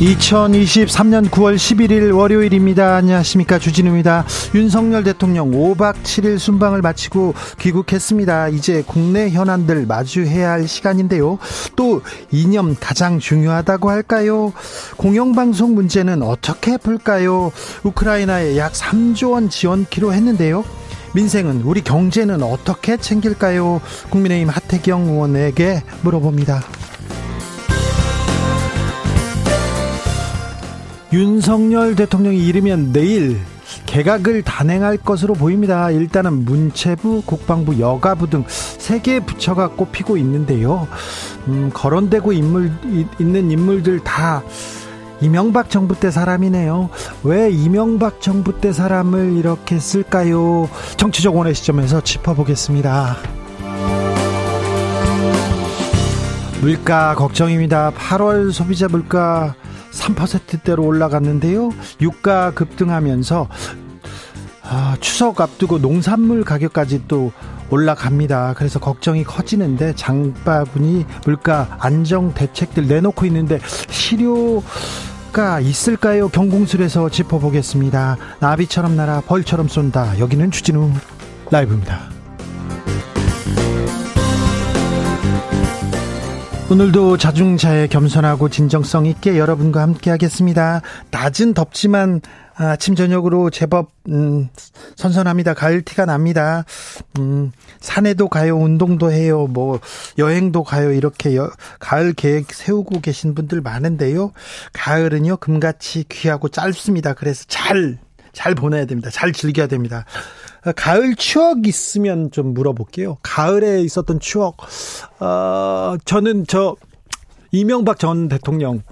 [0.00, 2.96] 2023년 9월 11일 월요일입니다.
[2.96, 3.58] 안녕하십니까.
[3.58, 4.26] 주진우입니다.
[4.54, 8.48] 윤석열 대통령 5박 7일 순방을 마치고 귀국했습니다.
[8.48, 11.38] 이제 국내 현안들 마주해야 할 시간인데요.
[11.76, 14.52] 또 이념 가장 중요하다고 할까요?
[14.98, 17.50] 공영방송 문제는 어떻게 풀까요?
[17.84, 20.62] 우크라이나에 약 3조 원 지원키로 했는데요.
[21.14, 23.80] 민생은 우리 경제는 어떻게 챙길까요?
[24.10, 26.62] 국민의힘 하태경 의원에게 물어봅니다.
[31.16, 33.40] 윤석열 대통령이 이르면 내일
[33.86, 35.90] 개각을 단행할 것으로 보입니다.
[35.90, 40.86] 일단은 문체부, 국방부, 여가부 등 세개 부처가 꼽히고 있는데요.
[41.48, 42.70] 음, 거론되고 인물,
[43.18, 44.42] 있는 인물들 다
[45.22, 46.90] 이명박 정부 때 사람이네요.
[47.24, 50.68] 왜 이명박 정부 때 사람을 이렇게 쓸까요?
[50.98, 53.16] 정치적 원의 시점에서 짚어보겠습니다.
[56.60, 57.92] 물가 걱정입니다.
[57.92, 59.54] 8월 소비자 물가
[59.96, 61.70] 3%대로 올라갔는데요.
[62.00, 63.48] 유가 급등하면서
[64.68, 67.32] 아, 추석 앞두고 농산물 가격까지 또
[67.70, 68.54] 올라갑니다.
[68.56, 76.28] 그래서 걱정이 커지는데 장바구니 물가 안정 대책들 내놓고 있는데 실효가 있을까요?
[76.28, 78.16] 경공술에서 짚어보겠습니다.
[78.40, 80.18] 나비처럼 날아 벌처럼 쏜다.
[80.18, 80.90] 여기는 주진우
[81.50, 82.15] 라이브입니다.
[86.68, 90.82] 오늘도 자중자애 겸손하고 진정성 있게 여러분과 함께 하겠습니다.
[91.12, 92.20] 낮은 덥지만
[92.56, 94.48] 아침 저녁으로 제법 음,
[94.96, 95.54] 선선합니다.
[95.54, 96.64] 가을 티가 납니다.
[97.20, 99.78] 음, 산에도 가요, 운동도 해요, 뭐
[100.18, 100.90] 여행도 가요.
[100.90, 104.32] 이렇게 여, 가을 계획 세우고 계신 분들 많은데요.
[104.72, 107.14] 가을은요 금같이 귀하고 짧습니다.
[107.14, 109.08] 그래서 잘잘 보내야 됩니다.
[109.10, 110.04] 잘 즐겨야 됩니다.
[110.72, 113.18] 가을 추억 있으면 좀 물어볼게요.
[113.22, 114.56] 가을에 있었던 추억.
[115.20, 116.76] 어, 저는 저
[117.52, 118.82] 이명박 전 대통령을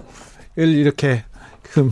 [0.55, 1.23] 이렇게
[1.61, 1.91] 그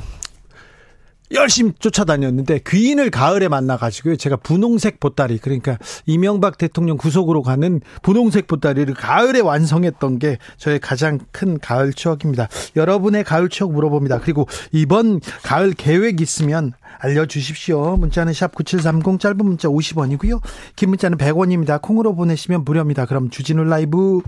[1.33, 4.15] 열심히 쫓아다녔는데 귀인을 가을에 만나가지고요.
[4.17, 11.19] 제가 분홍색 보따리 그러니까 이명박 대통령 구속으로 가는 분홍색 보따리를 가을에 완성했던 게 저의 가장
[11.31, 12.47] 큰 가을 추억입니다.
[12.75, 14.19] 여러분의 가을 추억 물어봅니다.
[14.19, 17.97] 그리고 이번 가을 계획 있으면 알려주십시오.
[17.97, 20.41] 문자는 샵 9730 짧은 문자 50원이고요.
[20.75, 21.81] 긴 문자는 100원입니다.
[21.81, 23.05] 콩으로 보내시면 무료입니다.
[23.05, 24.21] 그럼 주진우 라이브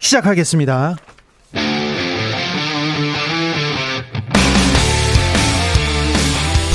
[0.00, 0.96] 시작하겠습니다.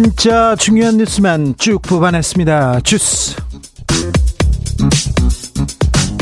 [0.00, 2.82] 진짜 중요한 뉴스만 쭉 뽑아냈습니다.
[2.82, 3.34] 주스.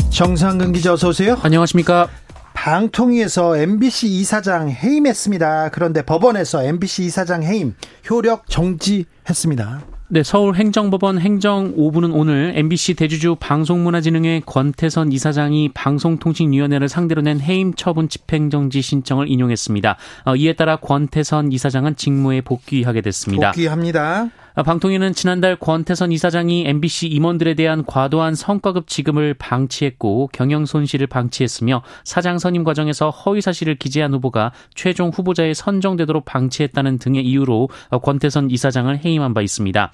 [0.09, 1.37] 정상근 기자 어서 오세요.
[1.43, 2.07] 안녕하십니까.
[2.55, 5.69] 방통위에서 MBC 이사장 해임했습니다.
[5.69, 7.75] 그런데 법원에서 MBC 이사장 해임
[8.09, 9.96] 효력 정지했습니다.
[10.09, 18.07] 네, 서울행정법원 행정 5부는 오늘 MBC 대주주 방송문화진흥회 권태선 이사장이 방송통신위원회를 상대로 낸 해임 처분
[18.07, 19.97] 집행정지 신청을 인용했습니다.
[20.23, 23.51] 어, 이에 따라 권태선 이사장은 직무에 복귀하게 됐습니다.
[23.51, 24.29] 복귀합니다.
[24.63, 32.39] 방통위는 지난달 권태선 이사장이 MBC 임원들에 대한 과도한 성과급 지급을 방치했고 경영 손실을 방치했으며 사장
[32.39, 37.69] 선임 과정에서 허위 사실을 기재한 후보가 최종 후보자에 선정되도록 방치했다는 등의 이유로
[38.01, 39.91] 권태선 이사장을 해임한 바 있습니다.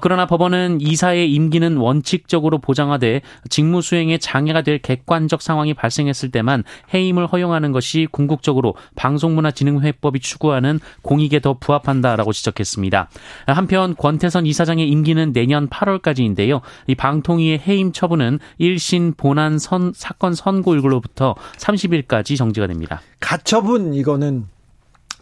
[0.00, 6.62] 그러나 법원은 이사의 임기는 원칙적으로 보장하되 직무 수행에 장애가 될 객관적 상황이 발생했을 때만
[6.92, 13.08] 해임을 허용하는 것이 궁극적으로 방송문화진흥회법이 추구하는 공익에 더 부합한다라고 지적했습니다.
[13.46, 16.60] 한편 권태선 이사장의 임기는 내년 8월까지인데요.
[16.88, 23.00] 이 방통위의 해임 처분은 1신 본안 선, 사건 선고일로부터 30일까지 정지가 됩니다.
[23.20, 24.44] 가처분 이거는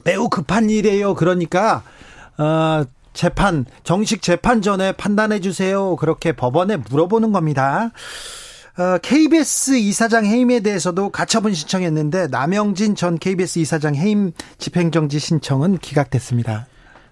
[0.03, 1.15] 매우 급한 일이에요.
[1.15, 1.85] 그러니까
[2.39, 2.83] 어,
[3.13, 5.95] 재판 정식 재판 전에 판단해 주세요.
[5.95, 7.93] 그렇게 법원에 물어보는 겁니다.
[9.01, 16.67] KBS 어, 이사장 해임에 대해서도 가처분 신청했는데 남영진 전 KBS 이사장 해임 집행정지 신청은 기각됐습니다.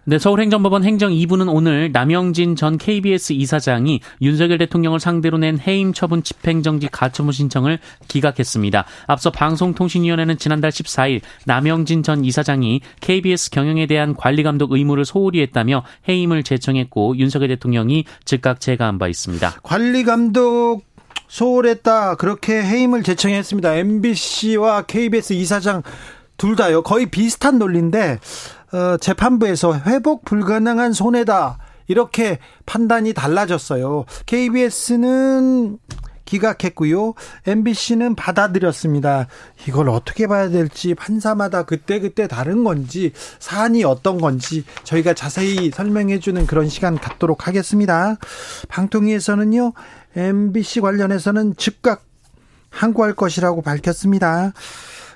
[0.04, 6.22] 네, 서울행정법원 행정 2부는 오늘 남영진 전 KBS 이사장이 윤석열 대통령을 상대로 낸 해임 처분
[6.22, 8.86] 집행정지 가처분 신청을 기각했습니다.
[9.06, 16.44] 앞서 방송통신위원회는 지난달 14일 남영진 전 이사장이 KBS 경영에 대한 관리감독 의무를 소홀히 했다며 해임을
[16.44, 19.56] 제청했고 윤석열 대통령이 즉각 제거한 바 있습니다.
[19.62, 20.82] 관리감독
[21.28, 23.76] 소홀했다 그렇게 해임을 제청했습니다.
[23.76, 25.82] MBC와 KBS 이사장
[26.40, 28.18] 둘 다요 거의 비슷한 논리인데
[28.72, 31.58] 어, 재판부에서 회복 불가능한 손해다.
[31.88, 34.04] 이렇게 판단이 달라졌어요.
[34.26, 35.78] KBS는
[36.24, 37.14] 기각했고요.
[37.46, 39.26] MBC는 받아들였습니다.
[39.66, 46.20] 이걸 어떻게 봐야 될지 판사마다 그때 그때 다른 건지 사안이 어떤 건지 저희가 자세히 설명해
[46.20, 48.16] 주는 그런 시간 갖도록 하겠습니다.
[48.68, 49.72] 방통위에서는요.
[50.14, 52.04] MBC 관련해서는 즉각
[52.70, 54.52] 항고할 것이라고 밝혔습니다.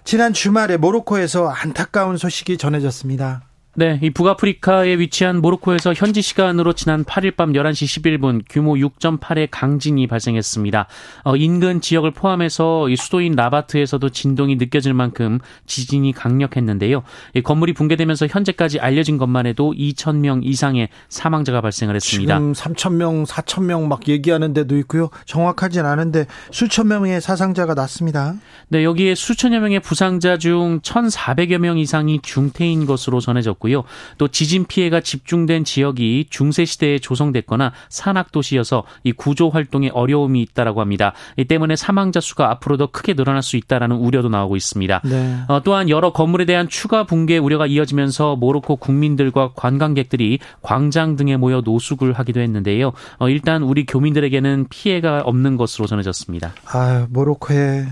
[0.05, 3.54] 지난 주말에 모로코에서 안타까운 소식이 전해졌습니다.
[3.77, 10.07] 네, 이 북아프리카에 위치한 모로코에서 현지 시간으로 지난 8일 밤 11시 11분 규모 6.8의 강진이
[10.07, 10.87] 발생했습니다.
[11.25, 17.03] 어, 인근 지역을 포함해서 이 수도인 라바트에서도 진동이 느껴질 만큼 지진이 강력했는데요.
[17.35, 22.35] 이 건물이 붕괴되면서 현재까지 알려진 것만 해도 2천 명 이상의 사망자가 발생을 했습니다.
[22.37, 25.11] 지금 3천 명, 4천 명 막 얘기하는 데도 있고요.
[25.27, 28.35] 정확하진 않은데 수천 명의 사상자가 났습니다.
[28.69, 33.85] 네, 여기에 수천여 명의 부상자 중 1,400여 명 이상이 중태인 것으로 전해졌고 있었고요.
[34.19, 40.81] 또 지진 피해가 집중된 지역이 중세 시대에 조성됐거나 산악 도시여서 이 구조 활동에 어려움이 있다라고
[40.81, 41.15] 합니다.
[41.37, 45.01] 이 때문에 사망자 수가 앞으로 더 크게 늘어날 수 있다라는 우려도 나오고 있습니다.
[45.05, 45.39] 네.
[45.49, 51.63] 어, 또한 여러 건물에 대한 추가 붕괴 우려가 이어지면서 모로코 국민들과 관광객들이 광장 등에 모여
[51.65, 52.93] 노숙을 하기도 했는데요.
[53.19, 56.53] 어, 일단 우리 교민들에게는 피해가 없는 것으로 전해졌습니다.
[56.67, 57.87] 아, 모로코에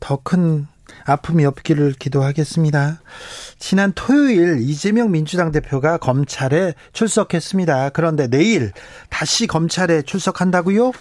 [0.00, 0.66] 더 큰
[1.04, 3.00] 아픔이 없기를 기도하겠습니다.
[3.58, 7.90] 지난 토요일 이재명 민주당 대표가 검찰에 출석했습니다.
[7.90, 8.72] 그런데 내일
[9.10, 10.92] 다시 검찰에 출석한다고요?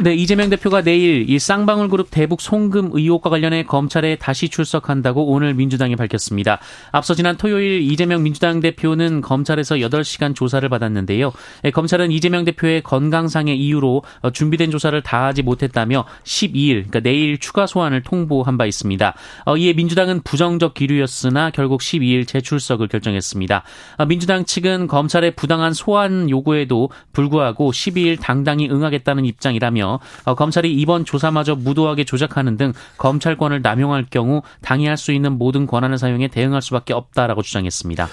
[0.00, 5.54] 네, 이재명 대표가 내일 이 쌍방울 그룹 대북 송금 의혹과 관련해 검찰에 다시 출석한다고 오늘
[5.54, 6.58] 민주당이 밝혔습니다.
[6.90, 11.32] 앞서 지난 토요일 이재명 민주당 대표는 검찰에서 8시간 조사를 받았는데요.
[11.64, 17.66] 예, 검찰은 이재명 대표의 건강상의 이유로 어, 준비된 조사를 다하지 못했다며 12일, 그러니까 내일 추가
[17.66, 19.14] 소환을 통보한 바 있습니다.
[19.46, 23.62] 어, 이에 민주당은 부정적 기류였으나 결국 12일 재출석을 결정했습니다.
[23.98, 31.04] 어, 민주당 측은 검찰의 부당한 소환 요구에도 불구하고 12일 당당히 응하겠다는 입장이라며 어, 검찰이 이번
[31.04, 36.92] 조사마저 무도하게 조작하는 등 검찰권을 남용할 경우 당해할 수 있는 모든 권한을 사용해 대응할 수밖에
[36.92, 38.08] 없다라고 주장했습니다.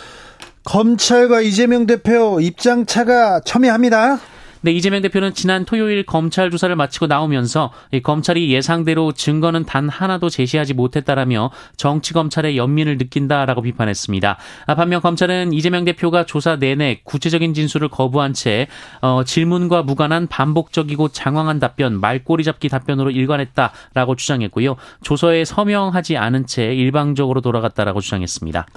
[0.63, 4.19] 검찰과 이재명 대표 입장 차가 첨예합니다.
[4.63, 7.71] 네, 이재명 대표는 지난 토요일 검찰 조사를 마치고 나오면서
[8.03, 14.37] 검찰이 예상대로 증거는 단 하나도 제시하지 못했다라며 정치 검찰의 연민을 느낀다라고 비판했습니다.
[14.67, 18.67] 아, 반면 검찰은 이재명 대표가 조사 내내 구체적인 진술을 거부한 채
[19.01, 24.75] 어, 질문과 무관한 반복적이고 장황한 답변, 말꼬리 잡기 답변으로 일관했다라고 주장했고요.
[25.01, 28.67] 조서에 서명하지 않은 채 일방적으로 돌아갔다라고 주장했습니다.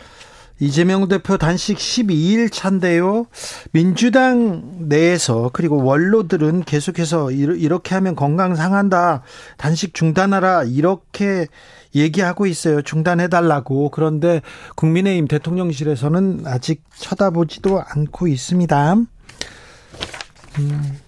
[0.60, 3.26] 이재명 대표 단식 12일 차인데요.
[3.72, 9.22] 민주당 내에서 그리고 원로들은 계속해서 이렇게 하면 건강 상한다.
[9.56, 10.64] 단식 중단하라.
[10.64, 11.48] 이렇게
[11.94, 12.82] 얘기하고 있어요.
[12.82, 13.90] 중단해달라고.
[13.90, 14.42] 그런데
[14.76, 18.94] 국민의힘 대통령실에서는 아직 쳐다보지도 않고 있습니다.
[20.58, 20.98] 음.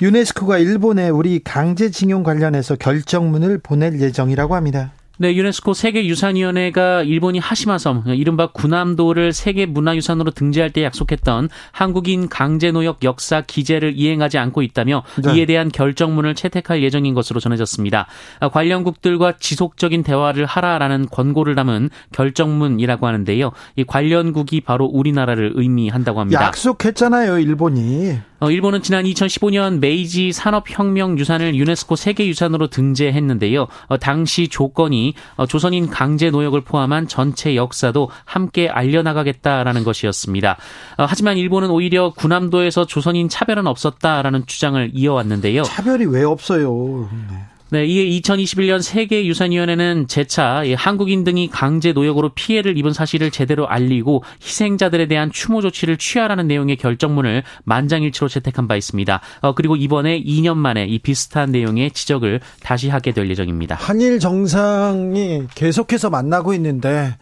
[0.00, 4.92] 유네스코가 일본에 우리 강제징용 관련해서 결정문을 보낼 예정이라고 합니다.
[5.22, 13.92] 네, 유네스코 세계유산위원회가 일본이 하시마섬, 이른바 구남도를 세계문화유산으로 등재할 때 약속했던 한국인 강제노역 역사 기재를
[13.94, 15.36] 이행하지 않고 있다며 네.
[15.36, 18.08] 이에 대한 결정문을 채택할 예정인 것으로 전해졌습니다.
[18.52, 23.52] 관련국들과 지속적인 대화를 하라라는 권고를 담은 결정문이라고 하는데요.
[23.76, 26.42] 이 관련국이 바로 우리나라를 의미한다고 합니다.
[26.42, 28.18] 약속했잖아요, 일본이.
[28.42, 33.68] 어, 일본은 지난 2015년 메이지 산업혁명 유산을 유네스코 세계유산으로 등재했는데요.
[33.86, 40.56] 어, 당시 조건이 어, 조선인 강제 노역을 포함한 전체 역사도 함께 알려나가겠다라는 것이었습니다.
[40.96, 45.62] 하지만 일본은 오히려 군함도에서 조선인 차별은 없었다라는 주장을 이어왔는데요.
[45.62, 47.08] 차별이 왜 없어요?
[47.30, 47.51] 네.
[47.72, 55.08] 네, 이에 2021년 세계유산위원회는 재차 한국인 등이 강제 노역으로 피해를 입은 사실을 제대로 알리고 희생자들에
[55.08, 59.22] 대한 추모 조치를 취하라는 내용의 결정문을 만장일치로 채택한 바 있습니다.
[59.40, 63.76] 어, 그리고 이번에 2년 만에 이 비슷한 내용의 지적을 다시 하게 될 예정입니다.
[63.76, 67.16] 한일 정상이 계속해서 만나고 있는데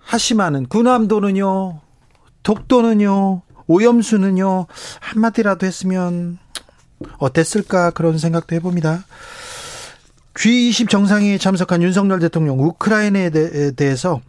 [0.00, 1.80] 하시마는 군함도는요,
[2.42, 4.66] 독도는요, 오염수는요
[5.00, 6.36] 한마디라도 했으면
[7.16, 9.04] 어땠을까 그런 생각도 해봅니다.
[10.34, 14.20] G20 정상회의에 참석한 윤석열 대통령 우크라이나에 대 해서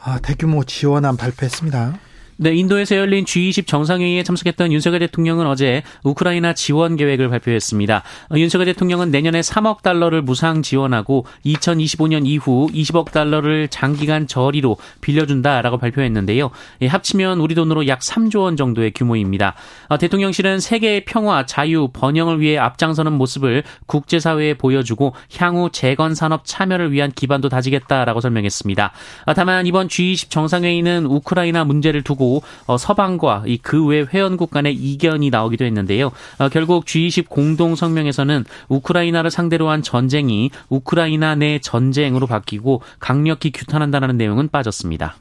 [0.00, 1.98] 아, 대규모 지원안 발표했습니다.
[2.40, 8.04] 네, 인도에서 열린 G20 정상회의에 참석했던 윤석열 대통령은 어제 우크라이나 지원 계획을 발표했습니다.
[8.36, 16.50] 윤석열 대통령은 내년에 3억 달러를 무상 지원하고 2025년 이후 20억 달러를 장기간 저리로 빌려준다라고 발표했는데요.
[16.82, 19.56] 예, 합치면 우리 돈으로 약 3조 원 정도의 규모입니다.
[19.88, 26.92] 어, 대통령실은 세계의 평화, 자유, 번영을 위해 앞장서는 모습을 국제사회에 보여주고 향후 재건 산업 참여를
[26.92, 28.92] 위한 기반도 다지겠다라고 설명했습니다.
[29.26, 32.27] 어, 다만 이번 G20 정상회의는 우크라이나 문제를 두고
[32.66, 36.10] 어, 서방과 이그외 회원국 간의 이견이 나오기도 했는데요.
[36.38, 44.16] 어, 결국 G20 공동 성명에서는 우크라이나를 상대로 한 전쟁이 우크라이나 내 전쟁으로 바뀌고 강력히 규탄한다는
[44.16, 45.16] 내용은 빠졌습니다.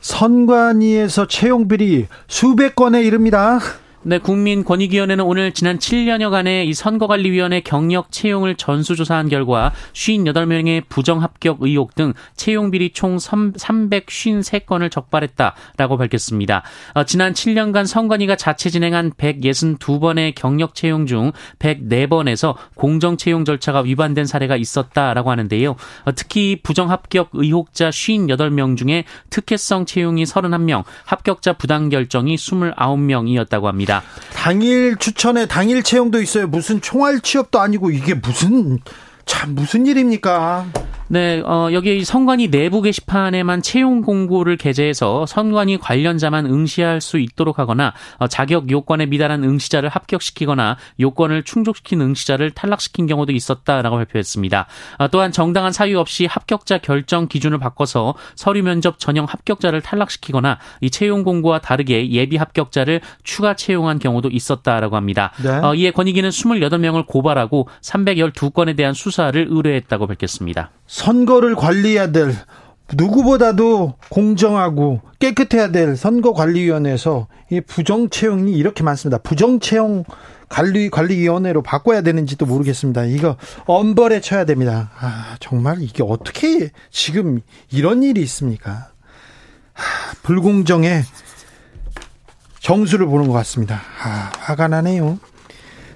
[0.00, 3.58] 선관위에서 채용 비리 수백 건에 이릅니다.
[4.02, 12.14] 네, 국민권익위원회는 오늘 지난 7년여간의 이 선거관리위원회 경력 채용을 전수조사한 결과 58명의 부정합격 의혹 등
[12.34, 16.62] 채용비리 총 353건을 적발했다라고 밝혔습니다.
[16.94, 24.24] 어, 지난 7년간 선관위가 자체 진행한 162번의 경력 채용 중 104번에서 공정 채용 절차가 위반된
[24.24, 25.72] 사례가 있었다라고 하는데요.
[26.06, 33.89] 어, 특히 부정합격 의혹자 58명 중에 특혜성 채용이 31명, 합격자 부당 결정이 29명이었다고 합니다.
[33.90, 34.02] 있습니다.
[34.32, 36.46] 당일 추천에 당일 채용도 있어요.
[36.46, 38.78] 무슨 총알 취업도 아니고 이게 무슨
[39.26, 40.66] 참 무슨 일입니까?
[41.12, 47.92] 네, 어, 여기 선관위 내부 게시판에만 채용 공고를 게재해서 선관위 관련자만 응시할 수 있도록 하거나
[48.18, 54.66] 어, 자격 요건에 미달한 응시자를 합격시키거나 요건을 충족시킨 응시자를 탈락시킨 경우도 있었다라고 발표했습니다.
[54.98, 60.90] 어, 또한 정당한 사유 없이 합격자 결정 기준을 바꿔서 서류 면접 전형 합격자를 탈락시키거나 이
[60.90, 65.32] 채용 공고와 다르게 예비 합격자를 추가 채용한 경우도 있었다라고 합니다.
[65.42, 65.50] 네.
[65.50, 70.70] 어, 이에 권익위는 28명을 고발하고 312건에 대한 수사를 의뢰했다고 밝혔습니다.
[70.90, 72.34] 선거를 관리해야 될
[72.92, 79.18] 누구보다도 공정하고 깨끗해야 될 선거관리위원회에서 이 부정 채용이 이렇게 많습니다.
[79.18, 80.02] 부정 채용
[80.48, 83.04] 관리 관리위원회로 바꿔야 되는지도 모르겠습니다.
[83.04, 84.90] 이거 엄벌에 쳐야 됩니다.
[84.98, 88.88] 아 정말 이게 어떻게 지금 이런 일이 있습니까?
[89.72, 91.02] 하, 불공정에
[92.58, 93.80] 정수를 보는 것 같습니다.
[94.02, 95.20] 아, 화가 나네요.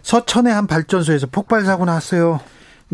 [0.02, 2.40] 서천의 한 발전소에서 폭발 사고 났어요.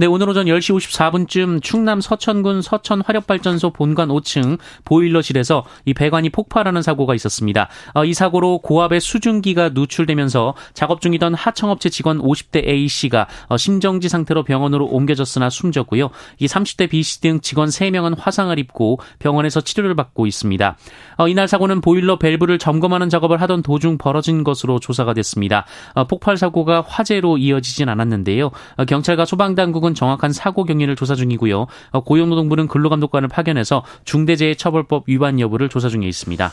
[0.00, 6.80] 네, 오늘 오전 10시 54분쯤 충남 서천군 서천 화력발전소 본관 5층 보일러실에서 이 배관이 폭발하는
[6.80, 7.68] 사고가 있었습니다.
[7.92, 14.44] 어, 이 사고로 고압의 수증기가 누출되면서 작업 중이던 하청업체 직원 50대 A씨가 어, 심정지 상태로
[14.44, 16.08] 병원으로 옮겨졌으나 숨졌고요.
[16.38, 20.78] 이 30대 B씨 등 직원 3명은 화상을 입고 병원에서 치료를 받고 있습니다.
[21.18, 25.66] 어, 이날 사고는 보일러 밸브를 점검하는 작업을 하던 도중 벌어진 것으로 조사가 됐습니다.
[26.08, 28.50] 폭발 사고가 화재로 이어지진 않았는데요.
[28.88, 31.66] 경찰과 소방당국 당 국은 정확한 사고 경위를 조사 중이고요.
[31.90, 36.52] 어, 고용노동부는 근로감독관을 파견해서 중대재해처벌법 위반 여부를 조사 중에 있습니다.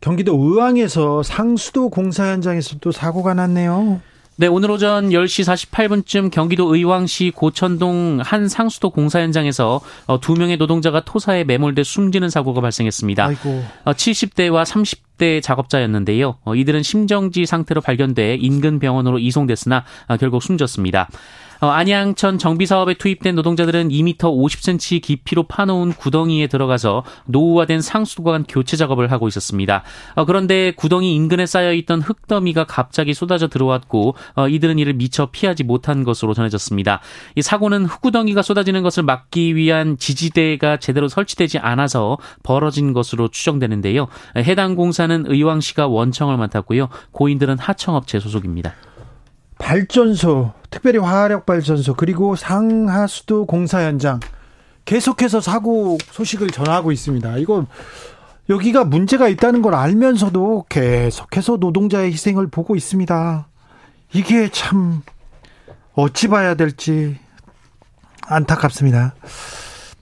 [0.00, 4.00] 경기도 의왕에서 상수도 공사 현장에서 또 사고가 났네요.
[4.36, 10.56] 네, 오늘 오전 10시 48분쯤 경기도 의왕시 고천동 한 상수도 공사 현장에서 어, 두 명의
[10.56, 13.26] 노동자가 토사에 매몰돼 숨지는 사고가 발생했습니다.
[13.26, 13.64] 아이고.
[13.84, 16.38] 70대와 어, 30대 작업자였는데요.
[16.56, 19.84] 이들은 심정지 상태로 발견돼 인근 병원으로 이송됐으나
[20.18, 21.08] 결국 숨졌습니다.
[21.64, 28.76] 어, 안양천 정비 사업에 투입된 노동자들은 2m 50cm 깊이로 파놓은 구덩이에 들어가서 노후화된 상수도관 교체
[28.76, 29.82] 작업을 하고 있었습니다.
[30.14, 35.64] 어, 그런데 구덩이 인근에 쌓여 있던 흙더미가 갑자기 쏟아져 들어왔고 어, 이들은 이를 미처 피하지
[35.64, 37.00] 못한 것으로 전해졌습니다.
[37.34, 44.08] 이 사고는 흙구덩이가 쏟아지는 것을 막기 위한 지지대가 제대로 설치되지 않아서 벌어진 것으로 추정되는데요.
[44.36, 46.90] 해당 공사는 의왕시가 원청을 맡았고요.
[47.12, 48.74] 고인들은 하청업체 소속입니다.
[49.64, 54.20] 발전소, 특별히 화력 발전소 그리고 상하수도 공사 현장
[54.84, 57.38] 계속해서 사고 소식을 전하고 있습니다.
[57.38, 57.64] 이거
[58.50, 63.48] 여기가 문제가 있다는 걸 알면서도 계속해서 노동자의 희생을 보고 있습니다.
[64.12, 65.00] 이게 참
[65.94, 67.16] 어찌 봐야 될지
[68.26, 69.14] 안타깝습니다.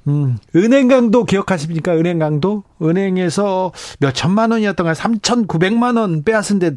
[0.09, 1.92] 음, 은행 강도 기억하십니까?
[1.92, 2.64] 은행 강도?
[2.83, 6.73] 은행에서 몇 천만 원이었던 가 3,900만 원 빼앗은 데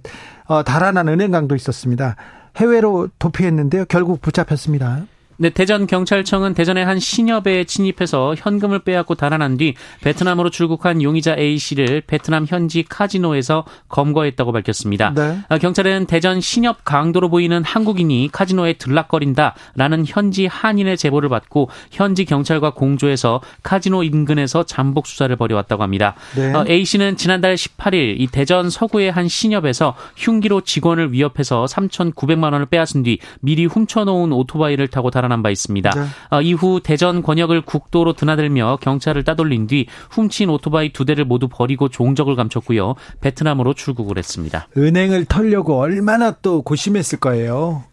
[0.46, 2.15] 어, 달아난 은행 강도 있었습니다.
[2.58, 3.86] 해외로 도피했는데요.
[3.86, 5.06] 결국 붙잡혔습니다.
[5.38, 11.58] 네, 대전 경찰청은 대전의 한 신협에 침입해서 현금을 빼앗고 달아난 뒤 베트남으로 출국한 용의자 A
[11.58, 15.13] 씨를 베트남 현지 카지노에서 검거했다고 밝혔습니다.
[15.13, 15.39] 네.
[15.50, 22.72] 아, 경찰은 대전 신협 강도로 보이는 한국인이 카지노에 들락거린다라는 현지 한인의 제보를 받고 현지 경찰과
[22.72, 26.15] 공조해서 카지노 인근에서 잠복 수사를 벌여왔다고 합니다.
[26.38, 26.54] 네.
[26.54, 32.68] 어, A 씨는 지난달 18일 이 대전 서구의 한 신협에서 흉기로 직원을 위협해서 3,900만 원을
[32.68, 35.89] 빼앗은 뒤 미리 훔쳐놓은 오토바이를 타고 달아 달아난 바 있습니다.
[35.91, 36.05] 네.
[36.29, 41.89] 어, 이후 대전 권역을 국도로 드나들며 경찰을 따돌린 뒤 훔친 오토바이 두 대를 모두 버리고
[41.89, 42.96] 종적을 감췄고요.
[43.22, 44.67] 베트남으로 출국을 했습니다.
[44.77, 47.84] 은행을 털려고 얼마나 또 고심했을 거예요.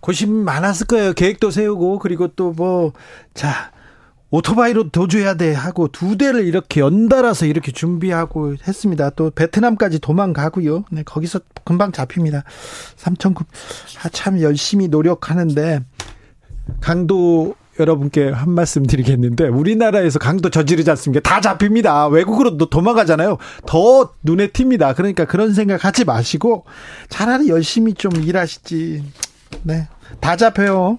[0.00, 1.12] 고심 많았을 거예요.
[1.12, 2.92] 계획도 세우고 그리고 또 뭐
[3.34, 3.70] 자
[4.30, 9.10] 오토바이로 도주해야 돼 하고 두 대를 이렇게 연달아서 이렇게 준비하고 했습니다.
[9.10, 10.84] 또 베트남까지 도망가고요.
[10.90, 12.42] 네, 거기서 금방 잡힙니다.
[12.96, 13.46] 3,900.
[14.02, 15.80] 아, 참 열심히 노력하는데
[16.80, 21.20] 강도 여러분께 한 말씀 드리겠는데 우리나라에서 강도 저지르지 않습니까?
[21.28, 22.08] 다 잡힙니다.
[22.08, 23.36] 외국으로 도망가잖아요.
[23.66, 24.96] 더 눈에 띕니다.
[24.96, 26.64] 그러니까 그런 생각 하지 마시고
[27.08, 29.04] 차라리 열심히 좀 일하시지.
[29.64, 29.88] 네.
[30.20, 30.98] 다 잡혀요.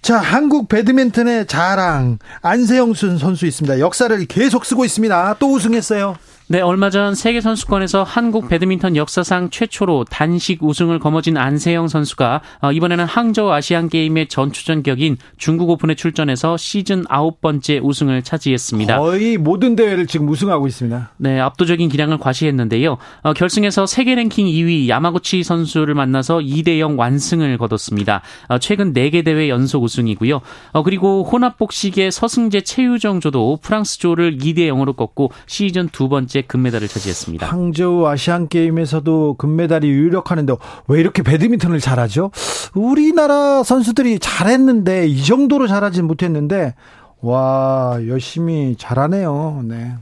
[0.00, 3.80] 자, 한국 배드민턴의 자랑 안세영순 선수 있습니다.
[3.80, 5.36] 역사를 계속 쓰고 있습니다.
[5.38, 6.16] 또 우승했어요.
[6.50, 12.72] 네, 얼마 전 세계 선수권에서 한국 배드민턴 역사상 최초로 단식 우승을 거머쥔 안세영 선수가 어,
[12.72, 18.98] 이번에는 항저우 아시안 게임의 전추전 격인 중국 오픈에 출전해서 시즌 아홉 번째 우승을 차지했습니다.
[18.98, 21.10] 거의 모든 대회를 지금 우승하고 있습니다.
[21.18, 22.96] 네, 압도적인 기량을 과시했는데요.
[23.24, 28.22] 어, 결승에서 세계 랭킹 2위 야마구치 선수를 만나서 2대 0 완승을 거뒀습니다.
[28.48, 30.40] 어, 최근 4개 대회 연속 우승이고요.
[30.82, 37.46] 그리고 혼합복식의 서승재 최유정조도 프랑스조를 2대 0으로 꺾고 시즌 두 번째 번째 금메달을 차지했습니다.
[37.46, 40.54] 항저우 아시안 게임에서도 금메달이 유력하는데
[40.86, 42.30] 왜 이렇게 배드민턴을 잘하죠?
[42.74, 46.74] 우리나라 선수들이 잘했는데 이 정도로 잘하진 못했는데
[47.20, 49.62] 와 열심히 잘하네요.
[49.64, 49.94] 네.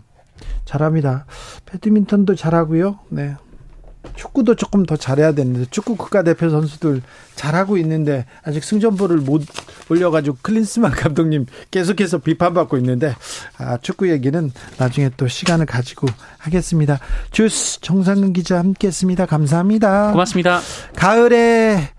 [0.65, 1.25] 잘합니다.
[1.65, 2.99] 배드민턴도 잘하고요.
[3.09, 3.37] 네.
[4.15, 7.03] 축구도 조금 더 잘해야 되는데 축구 국가대표 선수들
[7.35, 9.43] 잘하고 있는데 아직 승전보를 못
[9.91, 13.15] 올려가지고 클린스만 감독님 계속해서 비판받고 있는데
[13.59, 16.07] 아, 축구 얘기는 나중에 또 시간을 가지고
[16.39, 16.99] 하겠습니다.
[17.31, 19.27] 주스 정상근 기자 함께했습니다.
[19.27, 20.13] 감사합니다.
[20.13, 20.61] 고맙습니다.
[20.97, 21.91] 가을에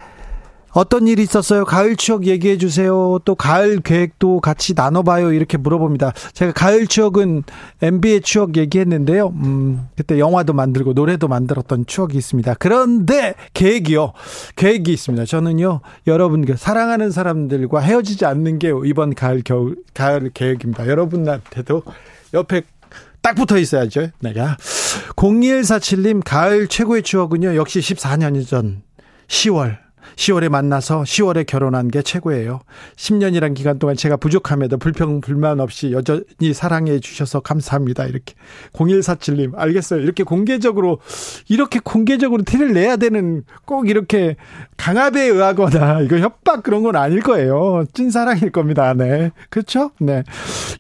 [0.77, 1.65] 어떤 일이 있었어요?
[1.65, 3.17] 가을 추억 얘기해 주세요.
[3.25, 5.33] 또 가을 계획도 같이 나눠봐요.
[5.33, 6.13] 이렇게 물어봅니다.
[6.33, 7.41] 제가 가을 추억은
[7.81, 9.29] MB의 추억 얘기했는데요.
[9.29, 12.53] 음, 그때 영화도 만들고 노래도 만들었던 추억이 있습니다.
[12.59, 14.13] 그런데 계획이요.
[14.55, 15.25] 계획이 있습니다.
[15.25, 20.87] 저는요, 여러분, 그 사랑하는 사람들과 헤어지지 않는 게 이번 가을 겨울, 가을 계획입니다.
[20.87, 21.81] 여러분한테도
[22.35, 22.61] 옆에
[23.23, 24.09] 딱 붙어 있어야죠.
[24.19, 24.57] 내가.
[25.15, 28.83] 0147님, 가을 최고의 추억은요, 역시 14년 전
[29.27, 29.86] 10월.
[30.17, 32.59] 10월에 만나서 10월에 결혼한 게 최고예요.
[32.95, 38.05] 10년이란 기간 동안 제가 부족함에도 불평, 불만 없이 여전히 사랑해 주셔서 감사합니다.
[38.05, 38.33] 이렇게.
[38.73, 40.01] 0147님, 알겠어요.
[40.01, 40.99] 이렇게 공개적으로,
[41.47, 44.35] 이렇게 공개적으로 티를 내야 되는 꼭 이렇게
[44.77, 47.85] 강압에 의하거나 이거 협박 그런 건 아닐 거예요.
[47.93, 48.93] 찐사랑일 겁니다.
[48.95, 49.31] 네.
[49.49, 49.91] 그렇죠?
[49.99, 50.23] 네.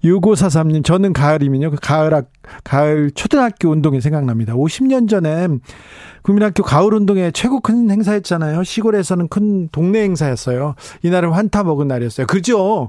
[0.03, 1.71] 6543님, 저는 가을이면요.
[1.71, 2.31] 그 가을학,
[2.63, 4.55] 가을 초등학교 운동이 생각납니다.
[4.55, 5.47] 50년 전에
[6.23, 8.63] 국민학교 가을 운동회 최고 큰 행사였잖아요.
[8.63, 10.75] 시골에서는 큰 동네 행사였어요.
[11.03, 12.27] 이날은 환타 먹은 날이었어요.
[12.27, 12.87] 그죠?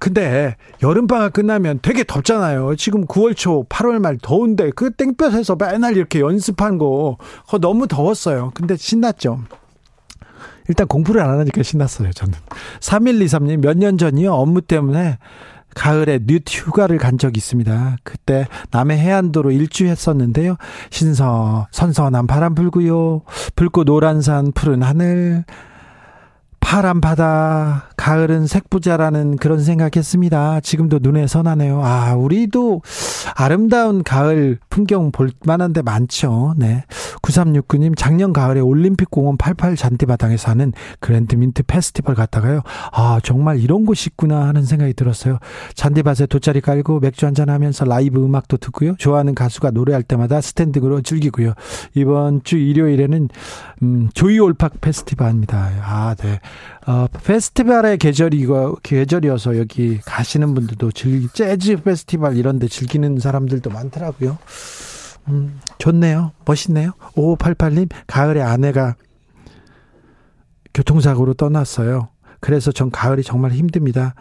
[0.00, 2.76] 근데 여름방학 끝나면 되게 덥잖아요.
[2.76, 7.16] 지금 9월 초, 8월 말 더운데 그 땡볕에서 맨날 이렇게 연습한 거,
[7.46, 8.50] 그거 너무 더웠어요.
[8.54, 9.40] 근데 신났죠.
[10.68, 12.34] 일단 공부를 안 하니까 신났어요, 저는.
[12.80, 14.32] 3123님, 몇 년 전이요.
[14.32, 15.18] 업무 때문에
[15.74, 17.96] 가을에 뉴트 휴가를 간 적이 있습니다.
[18.04, 20.56] 그때 남해 해안도로 일주했었는데요.
[20.90, 23.22] 신서 선선한 바람 불고요.
[23.56, 25.44] 붉고 노란 산 푸른 하늘
[26.64, 30.60] 파란 바다, 가을은 색부자라는 그런 생각했습니다.
[30.60, 31.84] 지금도 눈에 선하네요.
[31.84, 32.80] 아, 우리도
[33.36, 36.54] 아름다운 가을 풍경 볼 만한 데 많죠.
[36.56, 36.84] 네.
[37.20, 42.62] 9369님, 작년 가을에 올림픽공원 88 잔디바닥에서 하는 그랜드민트 페스티벌 갔다가요.
[42.92, 45.38] 아, 정말 이런 곳이 있구나 하는 생각이 들었어요.
[45.74, 48.94] 잔디밭에 돗자리 깔고 맥주 한잔 하면서 라이브 음악도 듣고요.
[48.96, 51.52] 좋아하는 가수가 노래할 때마다 standing으로 즐기고요.
[51.94, 53.28] 이번 주 일요일에는,
[53.82, 55.70] 음, 조이 올팍 페스티벌입니다.
[55.82, 56.40] 아, 네.
[56.86, 64.38] 어, 페스티벌의 계절이고 계절이어서 여기 가시는 분들도 즐기 재즈 페스티벌 이런 데 즐기는 사람들도 많더라고요.
[65.28, 66.32] 음, 좋네요.
[66.44, 66.92] 멋있네요.
[67.16, 68.96] 5588님, 가을에 아내가
[70.74, 72.08] 교통사고로 떠났어요.
[72.40, 74.14] 그래서 전 가을이 정말 힘듭니다.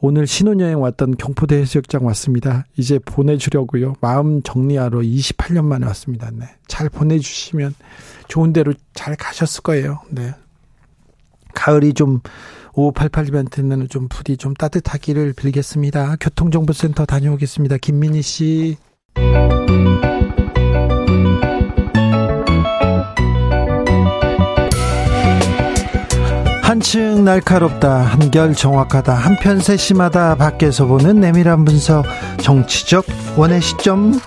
[0.00, 2.66] 오늘 신혼여행 왔던 경포대 해수욕장 왔습니다.
[2.76, 3.94] 이제 보내주려고요.
[4.00, 6.30] 마음 정리하러 28년 만에 왔습니다.
[6.32, 6.46] 네.
[6.66, 7.74] 잘 보내주시면
[8.28, 10.00] 좋은 데로 잘 가셨을 거예요.
[10.10, 10.34] 네.
[11.54, 12.20] 가을이 좀
[12.74, 16.16] 5588님한테는 좀 부디 좀 따뜻하기를 빌겠습니다.
[16.20, 17.76] 교통정보센터 다녀오겠습니다.
[17.78, 18.76] 김민희 씨.
[26.62, 32.04] 한층 날카롭다, 한결 정확하다, 한편 세심하다, 밖에서 보는 내밀한 분석,
[32.40, 33.04] 정치적
[33.36, 34.18] 원의 시점.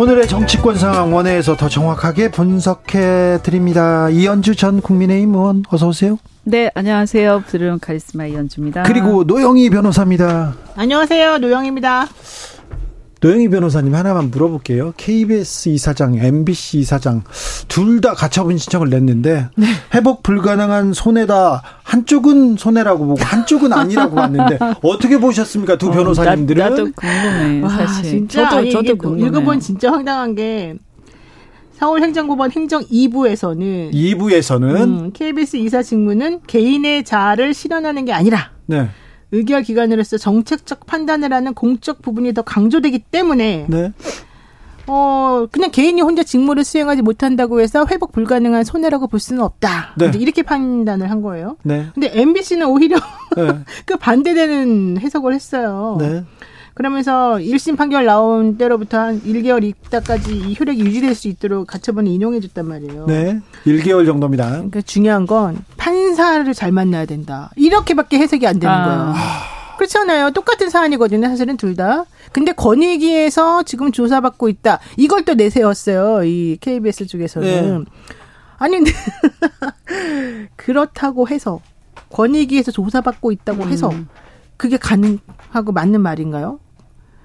[0.00, 4.08] 오늘의 정치권 상황 원회에서 더 정확하게 분석해 드립니다.
[4.08, 6.18] 이현주 전 국민의힘 의원 어서 오세요.
[6.42, 7.42] 네, 안녕하세요.
[7.46, 8.84] 부드러운 카리스마 이현주입니다.
[8.84, 10.54] 그리고 노영희 변호사입니다.
[10.74, 11.36] 안녕하세요.
[11.36, 12.08] 노영입니다.
[13.22, 14.94] 노영희 변호사님 하나만 물어볼게요.
[14.96, 17.22] KBS 이사장, MBC 이사장
[17.68, 19.66] 둘 다 가처분 신청을 냈는데 네.
[19.94, 21.62] 회복 불가능한 손해다.
[21.82, 26.62] 한쪽은 손해라고 보고 한쪽은 아니라고 봤는데 어떻게 보셨습니까, 두 어, 변호사님들은?
[26.62, 27.68] 나, 도 궁금해.
[27.68, 27.84] 사실.
[27.84, 29.26] 와, 진짜 저도 저도 궁금해.
[29.26, 30.76] 읽어본 진짜 황당한 게
[31.78, 38.88] 서울행정법원 행정 2부에서는 2부에서는 음, KBS 이사 직무는 개인의 자아를 실현하는 게 아니라 네.
[39.32, 43.92] 의결 기관으로서 정책적 판단을 하는 공적 부분이 더 강조되기 때문에 네.
[44.86, 49.94] 어 그냥 개인이 혼자 직무를 수행하지 못한다고 해서 회복 불가능한 손해라고 볼 수는 없다.
[49.96, 50.10] 네.
[50.18, 51.56] 이렇게 판단을 한 거예요.
[51.62, 51.86] 네.
[51.94, 52.96] 근데 MBC는 오히려
[53.36, 53.60] 네.
[53.86, 55.96] 그 반대되는 해석을 했어요.
[56.70, 56.74] 네.
[56.74, 62.40] 그러면서 1심 판결 나온 때로부터 한 1개월 있다까지 이 효력이 유지될 수 있도록 가처분을 인용해
[62.40, 63.06] 줬단 말이에요.
[63.06, 63.40] 네.
[63.66, 64.48] 1개월 정도입니다.
[64.50, 67.50] 그러니까 중요한 건 판사를 잘 만나야 된다.
[67.56, 68.84] 이렇게밖에 해석이 안 되는 아.
[68.84, 69.14] 거예요.
[69.78, 70.30] 그렇잖아요.
[70.32, 71.26] 똑같은 사안이거든요.
[71.28, 72.04] 사실은 둘 다.
[72.32, 74.78] 근데 권익위에서 지금 조사받고 있다.
[74.98, 76.24] 이걸 또 내세웠어요.
[76.24, 77.84] 이 KBS 쪽에서는.
[77.84, 77.90] 네.
[78.58, 78.92] 아니 근데
[80.56, 81.60] 그렇다고 해서
[82.10, 84.08] 권익위에서 조사받고 있다고 해서 음.
[84.60, 86.60] 그게 가능하고 맞는 말인가요?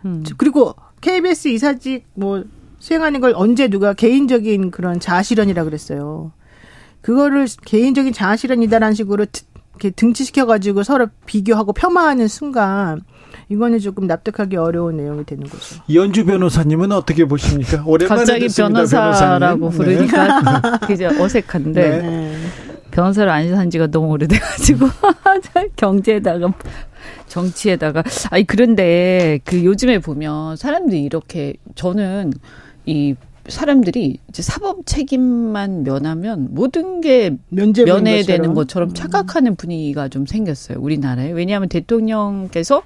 [0.05, 0.23] 음.
[0.37, 2.45] 그리고 KBS 이사직 뭐
[2.79, 6.31] 수행하는 걸 언제 누가 개인적인 그런 자아실현이라 그랬어요.
[7.01, 9.25] 그거를 개인적인 자아실현이다라는 식으로
[9.73, 13.01] 이렇게 등치시켜가지고 서로 비교하고 겸하하는 순간
[13.49, 15.81] 이거는 조금 납득하기 어려운 내용이 되는 거죠.
[15.89, 17.83] 이현주 변호사님은 어떻게 보십니까?
[17.85, 20.07] 오랜만에 갑자기 듣습니다, 변호사라고 변호사님.
[20.07, 20.87] 부르니까 네.
[20.93, 22.37] 이제 어색한데 네.
[22.95, 24.87] 변호사를 안 산 지가 너무 오래돼가지고
[25.75, 26.53] 경제에다가
[27.27, 28.03] 정치에다가.
[28.31, 32.31] 아니 그런데 그 요즘에 보면 사람들이 이렇게 저는
[32.85, 33.15] 이
[33.47, 38.93] 사람들이 이제 사법 책임만 면하면 모든 게 면해야 되는 것처럼 음.
[38.93, 41.31] 착각하는 분위기가 좀 생겼어요 우리나라에.
[41.31, 42.81] 왜냐하면 대통령께서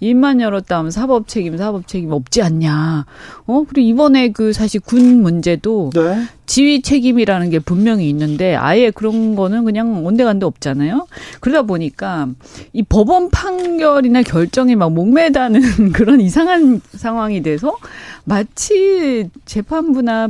[0.00, 3.04] 입만 열었다 하면 사법 책임, 사법 책임 없지 않냐.
[3.46, 3.64] 어?
[3.68, 6.24] 그리고 이번에 그 사실 군 문제도 네.
[6.46, 11.06] 지휘 책임이라는 게 분명히 있는데 아예 그런 거는 그냥 온데간데 없잖아요.
[11.40, 12.28] 그러다 보니까
[12.72, 17.76] 이 법원 판결이나 결정에 막 목매다는 그런 이상한 상황이 돼서
[18.24, 20.28] 마치 재판부나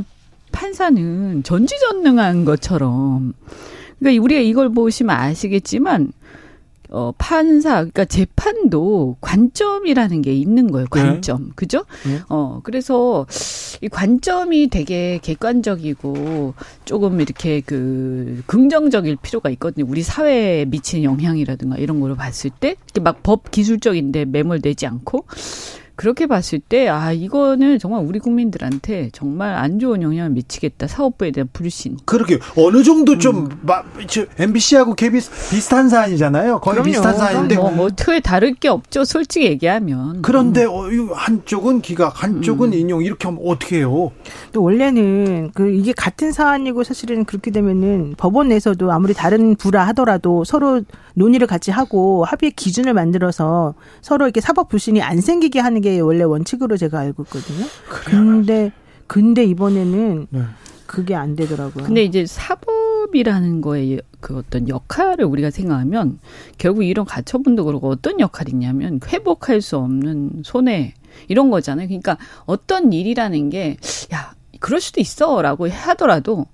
[0.51, 3.33] 판사는 전지전능한 것처럼
[3.99, 6.11] 그러니까 우리가 이걸 보시면 아시겠지만
[6.91, 10.87] 어, 판사, 그러니까 재판도 관점이라는 게 있는 거예요.
[10.91, 11.01] 네.
[11.01, 11.45] 관점.
[11.45, 11.49] 네.
[11.55, 11.85] 그죠?
[12.05, 12.19] 네.
[12.29, 13.27] 어, 그래서
[13.81, 16.53] 이 관점이 되게 객관적이고
[16.85, 19.85] 조금 이렇게 그 긍정적일 필요가 있거든요.
[19.87, 25.25] 우리 사회에 미치는 영향이라든가 이런 거를 봤을 때, 막 법 기술적인데 매몰되지 않고
[25.99, 30.87] 그렇게 봤을 때, 아, 이거는 정말 우리 국민들한테 정말 안 좋은 영향을 미치겠다.
[30.87, 31.97] 사업부에 대한 불신.
[32.05, 33.49] 그렇게 어느 정도 좀, 음.
[33.63, 33.83] 마,
[34.39, 36.61] MBC하고 KBS 비슷한 사안이잖아요.
[36.61, 36.85] 거의 그럼요.
[36.85, 37.57] 비슷한 사안인데.
[37.57, 39.03] 뭐, 뭐, 틀에 다를 게 없죠.
[39.03, 40.21] 솔직히 얘기하면.
[40.21, 40.69] 그런데 음.
[40.69, 42.73] 어, 한쪽은 기각, 한쪽은 음.
[42.73, 44.13] 인용, 이렇게 하면 어떻게 해요?
[44.53, 50.45] 또 원래는 그 이게 같은 사안이고 사실은 그렇게 되면은 법원 내에서도 아무리 다른 부라 하더라도
[50.45, 50.81] 서로
[51.15, 56.23] 논의를 같이 하고 합의 기준을 만들어서 서로 이렇게 사법 불신이 안 생기게 하는 게 원래
[56.23, 57.65] 원칙으로 제가 알고 있거든요.
[57.87, 58.23] 그래요?
[58.23, 58.71] 근데
[59.07, 60.41] 근데 이번에는 네.
[60.85, 61.83] 그게 안 되더라고요.
[61.83, 66.19] 근데 이제 사법이라는 거에 그 어떤 역할을 우리가 생각하면
[66.57, 70.93] 결국 이런 가처분도 그렇고 어떤 역할이 있냐면 회복할 수 없는 손해
[71.27, 71.87] 이런 거잖아요.
[71.87, 73.77] 그러니까 어떤 일이라는 게
[74.13, 76.45] 야, 그럴 수도 있어라고 하더라도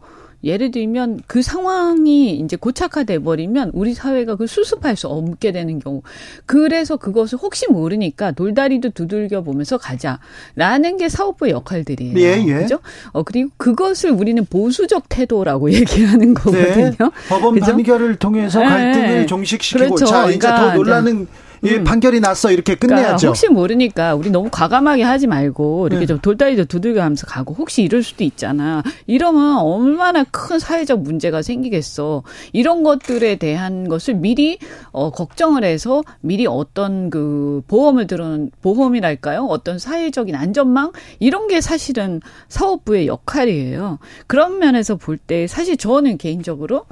[0.45, 6.03] 예를 들면 그 상황이 이제 고착화돼 버리면 우리 사회가 그 수습할 수 없게 되는 경우.
[6.45, 12.19] 그래서 그것을 혹시 모르니까 돌다리도 두들겨 보면서 가자라는 게 사업부의 역할들이에요.
[12.19, 12.53] 예, 예.
[12.53, 12.79] 그죠?
[13.11, 16.33] 어 그리고 그것을 우리는 보수적 태도라고 얘기하는 네.
[16.33, 16.89] 거거든요.
[16.89, 17.27] 네.
[17.27, 17.71] 법원 그죠?
[17.71, 19.25] 판결을 통해서 갈등을 네.
[19.25, 20.05] 종식시키고 그렇죠.
[20.05, 21.27] 자, 이제 그러니까 더 놀라는
[21.65, 21.83] 예, 음.
[21.83, 23.17] 판결이 났어 이렇게 그러니까 끝내야죠.
[23.17, 26.05] 그러니까 혹시 모르니까 우리 너무 과감하게 하지 말고 이렇게 네.
[26.05, 28.83] 좀 돌다리도 두들겨가면서 가고 혹시 이럴 수도 있잖아.
[29.07, 32.23] 이러면 얼마나 큰 사회적 문제가 생기겠어.
[32.53, 34.59] 이런 것들에 대한 것을 미리
[34.91, 39.45] 어, 걱정을 해서 미리 어떤 그 보험을 들은 보험이랄까요?
[39.45, 43.99] 어떤 사회적인 안전망 이런 게 사실은 사업부의 역할이에요.
[44.27, 46.85] 그런 면에서 볼 때 사실 저는 개인적으로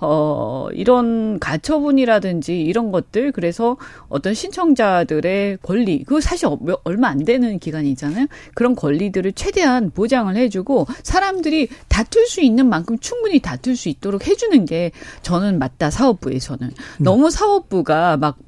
[0.00, 3.76] 어 이런 가처분이라든지 이런 것들 그래서
[4.08, 6.48] 어떤 신청자들의 권리, 그거 사실
[6.84, 8.26] 얼마 안 되는 기간이잖아요.
[8.54, 14.64] 그런 권리들을 최대한 보장을 해주고 사람들이 다툴 수 있는 만큼 충분히 다툴 수 있도록 해주는
[14.64, 17.02] 게 저는 맞다 사업부에서는 음.
[17.02, 18.38] 너무 사업부가 막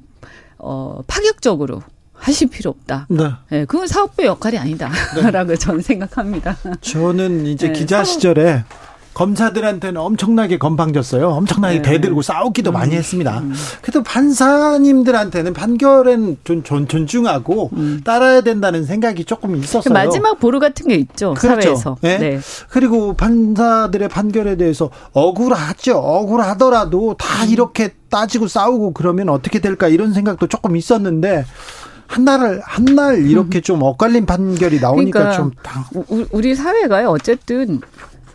[0.57, 1.83] 어, 파격적으로
[2.13, 3.07] 하실 필요 없다.
[3.09, 3.31] 네.
[3.49, 5.55] 네 그건 사업부의 역할이 아니다라고 네.
[5.59, 6.57] 저는 생각합니다.
[6.79, 7.73] 저는 이제 네.
[7.73, 8.63] 기자 시절에
[9.13, 11.29] 검사들한테는 엄청나게 건방졌어요.
[11.29, 11.81] 엄청나게 네.
[11.81, 12.73] 대들고 싸우기도 음.
[12.73, 13.39] 많이 했습니다.
[13.39, 13.53] 음.
[13.81, 18.01] 그래도 판사님들한테는 판결은 좀 존, 중하고 음.
[18.03, 19.93] 따라야 된다는 생각이 조금 있었어요.
[19.93, 21.33] 마지막 보루 같은 게 있죠.
[21.35, 21.61] 그렇죠.
[21.61, 21.97] 사회에서.
[22.01, 22.17] 네?
[22.17, 22.39] 네.
[22.69, 25.97] 그리고 판사들의 판결에 대해서 억울하죠.
[25.97, 27.49] 억울하더라도 다 음.
[27.49, 31.45] 이렇게 따지고 싸우고 그러면 어떻게 될까 이런 생각도 조금 있었는데
[32.07, 35.83] 한 날을 한 날 이렇게 좀 엇갈린 판결이 나오니까 그러니까 좀 당...
[36.31, 37.81] 우리 사회가요 어쨌든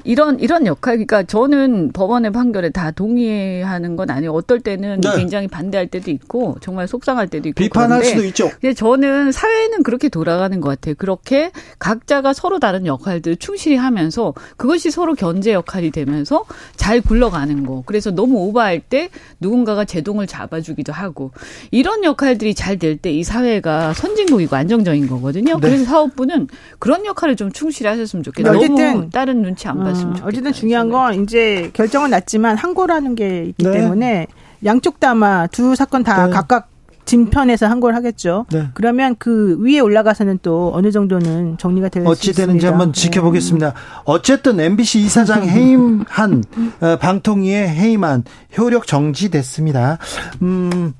[0.09, 4.33] 이런 이런 역할 그러니까 저는 법원의 판결에 다 동의하는 건 아니에요.
[4.33, 5.11] 어떨 때는 네.
[5.17, 8.49] 굉장히 반대할 때도 있고 정말 속상할 때도 있고 비판할 수도 있죠.
[8.49, 10.95] 근데 저는 사회는 그렇게 돌아가는 것 같아요.
[10.97, 17.83] 그렇게 각자가 서로 다른 역할들을 충실히 하면서 그것이 서로 견제 역할이 되면서 잘 굴러가는 거.
[17.85, 21.33] 그래서 너무 오버할 때 누군가가 제동을 잡아주기도 하고
[21.71, 25.55] 이런 역할들이 잘 될 때 이 사회가 선진국이고 안정적인 거거든요.
[25.57, 25.61] 네.
[25.61, 28.53] 그래서 사업부는 그런 역할을 좀 충실히 하셨으면 좋겠다.
[28.53, 28.69] 네.
[28.69, 29.98] 너무 다른 눈치 안 봐.
[30.05, 33.73] 음, 어쨌든 중요한 건 이제 결정은 났지만 항고라는 게 있기 네.
[33.73, 34.27] 때문에
[34.65, 36.33] 양쪽 다마 두 사건 다 네.
[36.33, 36.69] 각각
[37.05, 38.45] 진편에서 항고를 하겠죠.
[38.53, 38.69] 네.
[38.75, 42.11] 그러면 그 위에 올라가서는 또 어느 정도는 정리가 될수 있습니다.
[42.11, 43.01] 어찌 되는지 한번 네.
[43.01, 43.73] 지켜보겠습니다.
[44.05, 46.45] 어쨌든 MBC 이사장 해임한
[46.81, 48.25] 어, 방통위의 해임안
[48.59, 49.99] 효력 정지됐습니다.
[50.43, 50.93] 음.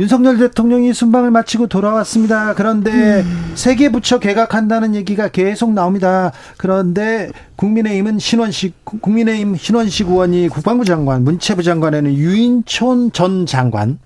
[0.00, 2.54] 윤석열 대통령이 순방을 마치고 돌아왔습니다.
[2.54, 3.52] 그런데 음.
[3.54, 6.32] 세계 부처 개각한다는 얘기가 계속 나옵니다.
[6.56, 13.98] 그런데 국민의힘은 신원식 국민의힘 신원식 의원이 국방부 장관, 문체부 장관에는 유인촌 전 장관,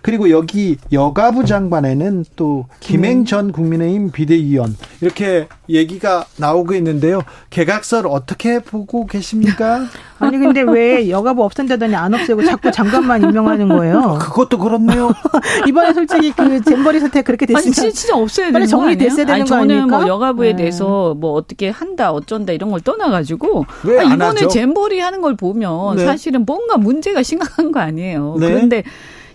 [0.00, 7.20] 그리고 여기 여가부 장관에는 또 김행 전 국민의힘 비대위원 이렇게 얘기가 나오고 있는데요.
[7.50, 9.84] 개각설 어떻게 보고 계십니까?
[10.18, 14.18] 아니 근데 왜 여가부 없앤다더니 안 없애고 자꾸 장관만 임명하는 거예요?
[14.20, 15.12] 그것도 그렇네요.
[15.66, 19.50] 이번에 솔직히 그 잼버리 사태 그렇게 됐으면 아니, 진짜 없어야 되는 빨리 정리됐어야 되는 아니,
[19.50, 19.80] 거 아닙니까?
[19.80, 20.56] 저는 뭐 여가부에 네.
[20.56, 23.66] 대해서 뭐 어떻게 한다 어쩐다 이런 걸 떠나가지고
[23.98, 26.04] 아, 이번에 잼버리 하는 걸 보면 네.
[26.04, 28.36] 사실은 뭔가 문제가 심각한 거 아니에요.
[28.38, 28.48] 네.
[28.48, 28.84] 그런데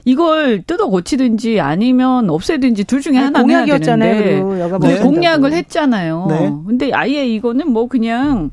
[0.05, 4.79] 이걸 뜯어 고치든지 아니면 없애든지 둘 중에 하나 공약이었잖아요.
[4.79, 4.99] 네.
[4.99, 6.27] 공약을 했잖아요.
[6.29, 6.53] 네.
[6.67, 8.49] 근데 아예 이거는 뭐 그냥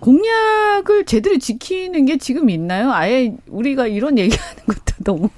[0.00, 2.92] 공약을 제대로 지키는 게 지금 있나요?
[2.92, 5.28] 아예 우리가 이런 얘기하는 것도 너무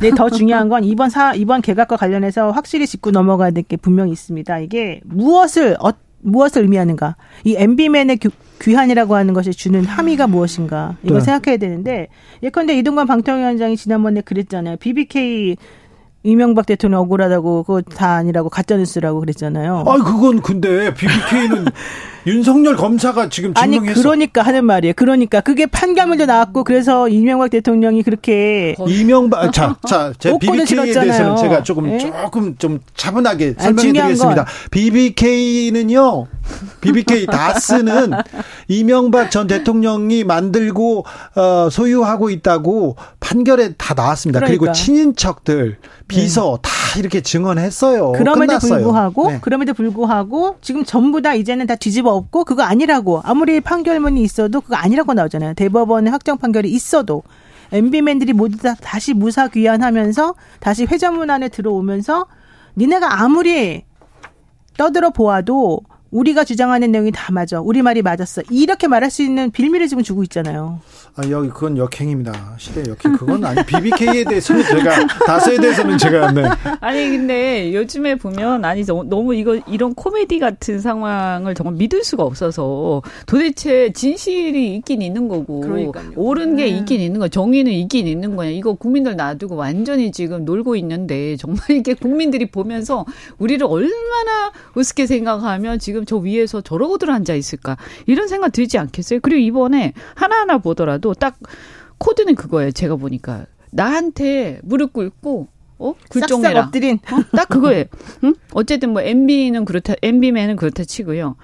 [0.00, 4.10] 네, 더 중요한 건 이번 사 이번 개각과 관련해서 확실히 짚고 넘어가야 될 게 분명히
[4.12, 4.58] 있습니다.
[4.58, 5.90] 이게 무엇을 어,
[6.22, 7.16] 무엇을 의미하는가?
[7.44, 8.18] 이 MB맨의
[8.60, 10.96] 귀환이라고 하는 것이 주는 함의가 무엇인가?
[11.02, 11.24] 이걸 네.
[11.24, 12.08] 생각해야 되는데
[12.42, 14.76] 예컨대 이동관 방통위원장이 지난번에 그랬잖아요.
[14.76, 15.56] BBK
[16.24, 19.84] 이명박 대통령 억울하다고 그거 다 아니라고 가짜 뉴스라고 그랬잖아요.
[19.86, 21.66] 아, 그건 근데 BBK는
[22.26, 23.90] 윤석열 검사가 지금 증명했어.
[23.90, 24.94] 아니 그러니까 하는 말이에요.
[24.96, 31.88] 그러니까 그게 판결문도 나왔고 그래서 이명박 대통령이 그렇게 이명박 자자 제 BBK에 대해서는 제가 조금
[31.88, 31.98] 네?
[31.98, 34.46] 조금 좀 차분하게 설명해 드리겠습니다.
[34.70, 36.26] BBK는요.
[36.80, 38.12] BBK 다스는
[38.68, 41.04] 이명박 전 대통령이 만들고
[41.36, 44.40] 어, 소유하고 있다고 판결에 다 나왔습니다.
[44.40, 44.60] 그러니까.
[44.60, 46.68] 그리고 친인척들 비서 네.
[46.68, 48.12] 다 이렇게 증언했어요.
[48.12, 48.74] 그럼에도 끝났어요.
[48.74, 49.38] 불구하고 네.
[49.40, 54.76] 그럼에도 불구하고 지금 전부 다 이제는 다 뒤집어 없고 그거 아니라고 아무리 판결문이 있어도 그거
[54.76, 55.54] 아니라고 나오잖아요.
[55.54, 57.22] 대법원의 확정 판결이 있어도
[57.72, 62.26] MB맨들이 모두 다 다시 무사 귀환하면서 다시 회전문 안에 들어오면서
[62.76, 63.84] 니네가 아무리
[64.76, 65.80] 떠들어 보아도
[66.12, 67.60] 우리가 주장하는 내용이 다 맞아.
[67.60, 68.42] 우리 말이 맞았어.
[68.50, 70.78] 이렇게 말할 수 있는 빌미를 지금 주고 있잖아요.
[71.16, 72.54] 아, 여기 그건 역행입니다.
[72.58, 73.12] 시대 역행.
[73.16, 73.64] 그건 아니.
[73.64, 76.42] BBK에 대해서는 제가 다스에 대해서는 제가 네.
[76.80, 83.02] 아니 근데 요즘에 보면 아니 너무 이거 이런 코미디 같은 상황을 정말 믿을 수가 없어서
[83.26, 86.12] 도대체 진실이 있긴 있는 거고 그러니까요.
[86.16, 86.68] 옳은 게 네.
[86.78, 88.50] 있긴 있는 거, 정의는 있긴 있는 거냐.
[88.50, 93.06] 이거 국민들 놔두고 완전히 지금 놀고 있는데 정말 이게 국민들이 보면서
[93.38, 99.20] 우리를 얼마나 우습게 생각하면 지금 지금 저 위에서 저러고들 앉아 있을까 이런 생각 들지 않겠어요?
[99.22, 101.38] 그리고 이번에 하나하나 보더라도 딱
[101.98, 102.72] 코드는 그거예요.
[102.72, 105.94] 제가 보니까 나한테 무릎 꿇고 어?
[106.10, 106.64] 굴종해라.
[106.64, 106.98] 엎드린.
[107.10, 107.36] 어?
[107.36, 107.84] 딱 그거예요.
[108.24, 108.34] 응?
[108.52, 111.36] 어쨌든 뭐 MB는 그렇다, MB맨은 그렇다 치고요.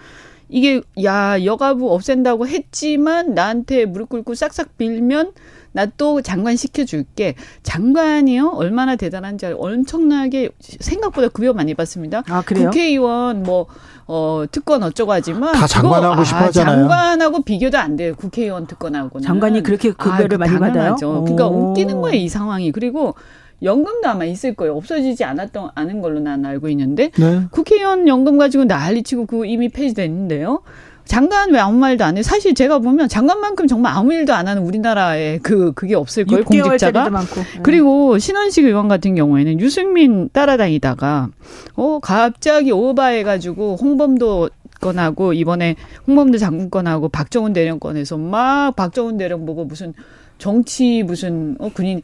[0.49, 5.33] 이게 야 여가부 없앤다고 했지만 나한테 무릎 꿇고 싹싹 빌면
[5.79, 7.35] 나 또 장관 시켜줄게.
[7.63, 12.25] 장관이요 얼마나 대단한지 엄청나게 생각보다 급여 많이 받습니다.
[12.29, 12.67] 아 그래요?
[12.71, 13.67] 국회의원 뭐
[14.07, 16.79] 어, 특권 어쩌고 하지만 다 장관하고 싶어 아, 하잖아요.
[16.89, 18.15] 장관하고 비교도 안 돼요.
[18.17, 19.25] 국회의원 특권하고는.
[19.25, 20.97] 장관이 그렇게 급여를 아, 많이 받아요?
[20.97, 22.73] 그러니까 웃기는 거예요, 이 상황이.
[22.73, 23.15] 그리고
[23.63, 24.77] 연금도 아마 있을 거예요.
[24.77, 27.43] 없어지지 않았던 않은 걸로 난 알고 있는데 네.
[27.51, 30.63] 국회의원 연금 가지고 난리치고 그 이미 폐지됐는데요.
[31.09, 32.23] 장관 왜 아무 말도 안 해?
[32.23, 36.45] 사실 제가 보면 장관만큼 정말 아무 일도 안 하는 우리나라에 그 그게 없을 거예요.
[36.45, 37.09] 공직자가.
[37.09, 37.41] 많고.
[37.41, 37.61] 네.
[37.63, 41.31] 그리고 신원식 의원 같은 경우에는 유승민 따라다니다가
[41.75, 49.17] 어 갑자기 오바해 가지고 홍범도 건하고 이번에 홍범도 장군 건하고 박정훈 대령 건에서 막 박정훈
[49.17, 49.95] 대령 보고 무슨
[50.37, 52.03] 정치 무슨 어 군인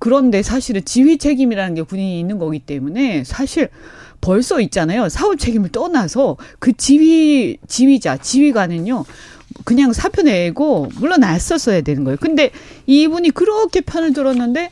[0.00, 3.68] 그런데 사실은 지휘 책임이라는 게 군인이 있는 거기 때문에 사실
[4.22, 5.10] 벌써 있잖아요.
[5.10, 9.04] 사후 책임을 떠나서 그 지휘 지휘자 지휘관은요.
[9.64, 12.16] 그냥 사표 내고 물러났었어야 되는 거예요.
[12.18, 12.50] 근데
[12.86, 14.70] 이분이 그렇게 편을 들었는데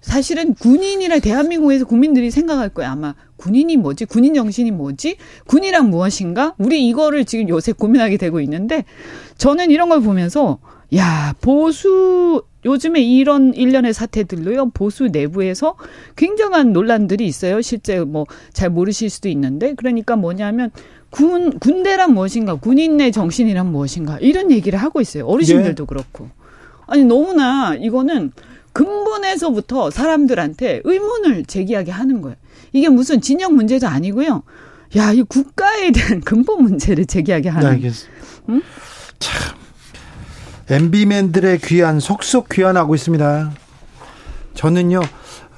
[0.00, 2.92] 사실은 군인이라 대한민국에서 국민들이 생각할 거예요.
[2.92, 4.04] 아마 군인이 뭐지?
[4.04, 5.16] 군인 정신이 뭐지?
[5.46, 6.54] 군이란 무엇인가?
[6.58, 8.84] 우리 이거를 지금 요새 고민하게 되고 있는데
[9.36, 10.58] 저는 이런 걸 보면서
[10.96, 15.76] 야, 보수 요즘에 이런 일련의 사태들로요, 보수 내부에서
[16.16, 17.60] 굉장한 논란들이 있어요.
[17.62, 20.70] 실제 뭐 잘 모르실 수도 있는데, 그러니까 뭐냐면,
[21.10, 25.26] 군, 군대란 무엇인가, 군인의 정신이란 무엇인가, 이런 얘기를 하고 있어요.
[25.26, 25.86] 어르신들도 예.
[25.86, 26.28] 그렇고.
[26.86, 28.32] 아니, 너무나 이거는
[28.72, 32.36] 근본에서부터 사람들한테 의문을 제기하게 하는 거예요.
[32.72, 34.42] 이게 무슨 진영 문제도 아니고요.
[34.96, 37.68] 야, 이 국가에 대한 근본 문제를 제기하게 하는.
[37.68, 38.20] 네, 알겠습니다.
[38.50, 38.62] 응?
[39.18, 39.59] 참.
[40.70, 43.50] MB맨들의 귀환 속속 귀환하고 있습니다.
[44.54, 45.00] 저는요,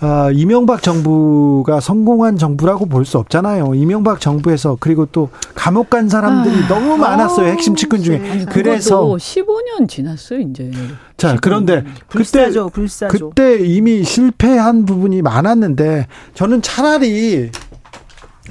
[0.01, 3.75] 어, 이명박 정부가 성공한 정부라고 볼 수 없잖아요.
[3.75, 7.49] 이명박 정부에서 그리고 또 감옥 간 사람들이 아, 너무 많았어요.
[7.49, 8.17] 핵심 측근 중에.
[8.31, 10.71] 아니, 그래서 15년 지났어요, 이제.
[11.17, 13.31] 자, 그런데 불사조, 그때 불사조.
[13.31, 17.51] 그때 이미 실패한 부분이 많았는데 저는 차라리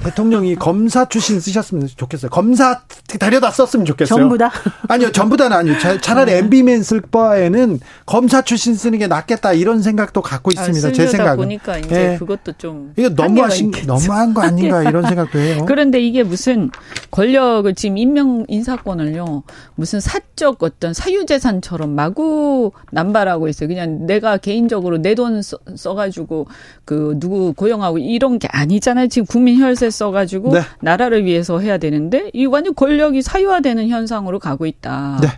[0.02, 2.30] 대통령이 검사 출신 쓰셨으면 좋겠어요.
[2.30, 2.80] 검사
[3.18, 4.18] 데려다 썼으면 좋겠어요.
[4.18, 4.50] 전부 다?
[4.88, 5.74] 아니요, 전부 다는 아니요.
[6.00, 10.88] 차라리 MB맨 쓸 바에는 검사 출신 쓰는 게 낫겠다 이런 생각도 갖고 아, 있습니다.
[10.88, 11.36] 아, 제 생각은.
[11.36, 12.18] 보니까 이제 네.
[12.18, 15.64] 그것도 좀 이거 너무 하신 너무한 거 아닌가 이런 생각도 해요.
[15.68, 16.70] 그런데 이게 무슨
[17.10, 19.44] 권력을 지금 임명 인사권을요
[19.76, 23.68] 무슨 사적 어떤 사유재산처럼 마구 남발하고 있어요.
[23.68, 25.42] 그냥 내가 개인적으로 내 돈
[25.76, 26.46] 써가지고
[26.86, 29.08] 그 누구 고용하고 이런 게 아니잖아요.
[29.08, 30.60] 지금 국민 혈세 써가지고 네.
[30.80, 35.18] 나라를 위해서 해야 되는데 이 완전 권력 이 사유화되는 현상으로 가고 있다.
[35.20, 35.28] 네.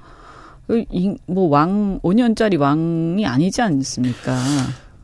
[0.66, 0.84] 그
[1.26, 4.36] 뭐왕 5년짜리 왕이 아니지 않습니까?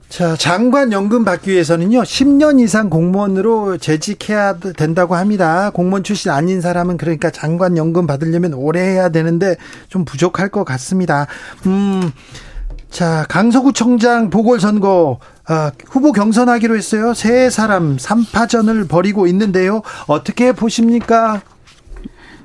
[0.09, 5.71] 자, 장관 연금 받기 위해서는요, 10년 이상 공무원으로 재직해야 된다고 합니다.
[5.71, 9.57] 공무원 출신 아닌 사람은 그러니까 장관 연금 받으려면 오래 해야 되는데
[9.89, 11.29] 좀 부족할 것 같습니다.
[11.67, 12.11] 음,
[12.91, 17.15] 자, 강서구청장 보궐선거 아, 후보 경선하기로 했어요.
[17.15, 19.83] 세 사람 3파전을 벌이고 있는데요.
[20.07, 21.41] 어떻게 보십니까?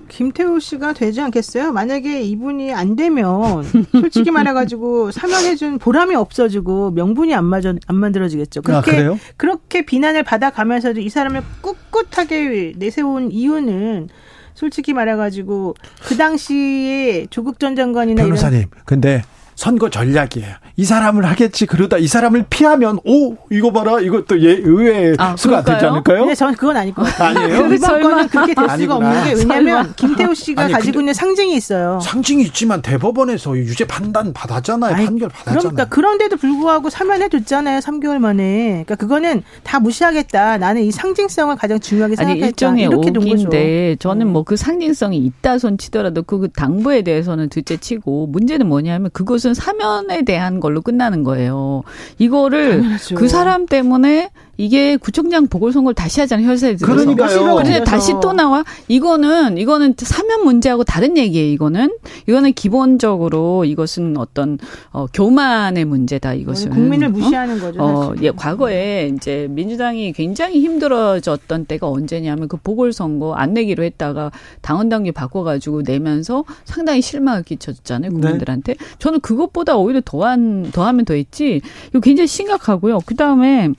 [0.08, 1.72] 김태우 씨가 되지 않겠어요?
[1.72, 8.62] 만약에 이분이 안 되면 솔직히 말해가지고 사면해준 보람이 없어지고 명분이 안 맞아 안 만들어지겠죠.
[8.66, 14.10] 아, 그렇게 아, 그렇게 비난을 받아가면서도 이 사람을 꿋꿋하게 내세운 이유는
[14.54, 15.76] 솔직히 말해가지고
[16.08, 19.22] 그 당시에 조국 전 장관이나 변호사님, 이런 근데
[19.56, 20.56] 선거 전략이에요.
[20.78, 25.62] 이 사람을 하겠지 그러다 이 사람을 피하면 오 이거 봐라 이것도 예 의외의 아, 수가
[25.64, 25.76] 그럴까요?
[25.76, 26.26] 되지 않을까요?
[26.26, 27.40] 네, 저는 그건 아닐 것 같아요.
[27.40, 27.64] 아니에요?
[27.70, 32.00] 그 설마 그렇게 될 수가 없는 게 왜냐하면 김태우 씨가 아니, 가지고 있는 상징이 있어요.
[32.02, 34.96] 상징이 있지만 대법원에서 유죄 판단 받았잖아요.
[34.96, 35.60] 아니, 판결 받았잖아요.
[35.60, 37.80] 그러니까 그런데도 불구하고 사면해 줬잖아요.
[37.80, 38.84] 3개월 만에.
[38.86, 40.58] 그러니까 그거는 다 무시하겠다.
[40.58, 42.46] 나는 이 상징성을 가장 중요하게 생각했다.
[42.46, 44.32] 아니, 일종의 이렇게 오기인데 저는 네.
[44.34, 50.24] 뭐그 상징성이 있다 손 치더라도 그 당부에 대해서는 둘째 치고 문제는 뭐냐면 그것 은 사면에
[50.24, 51.84] 대한 걸로 끝나는 거예요.
[52.18, 53.16] 이거를 당연하죠.
[53.16, 56.48] 그 사람 때문에 이게 구청장 보궐선거를 다시 하잖아요.
[56.48, 56.94] 혈세에 들어서.
[56.94, 57.56] 그러니까요.
[57.56, 58.64] 그런데 다시 또 나와.
[58.88, 61.52] 이거는 이거는 사면 문제하고 다른 얘기예요.
[61.52, 64.58] 이거는 이거는 기본적으로 이것은 어떤
[64.92, 66.34] 어, 교만의 문제다.
[66.36, 67.12] 이것은 국민을 어?
[67.12, 67.62] 무시하는 어?
[67.62, 67.84] 거죠.
[67.84, 74.32] 어, 예, 과거에 이제 민주당이 굉장히 힘들어졌던 때가 언제냐면 그 보궐선거 안 내기로 했다가
[74.62, 78.12] 당원 당규 바꿔가지고 내면서 상당히 실망을 끼쳤잖아요.
[78.12, 78.20] 네.
[78.20, 78.74] 국민들한테.
[78.76, 78.86] 네.
[79.00, 81.62] 저는 그 것보다 오히려 더한 더하면 더했지.
[81.90, 83.00] 이거 굉장히 심각하고요.
[83.06, 83.70] 그 다음에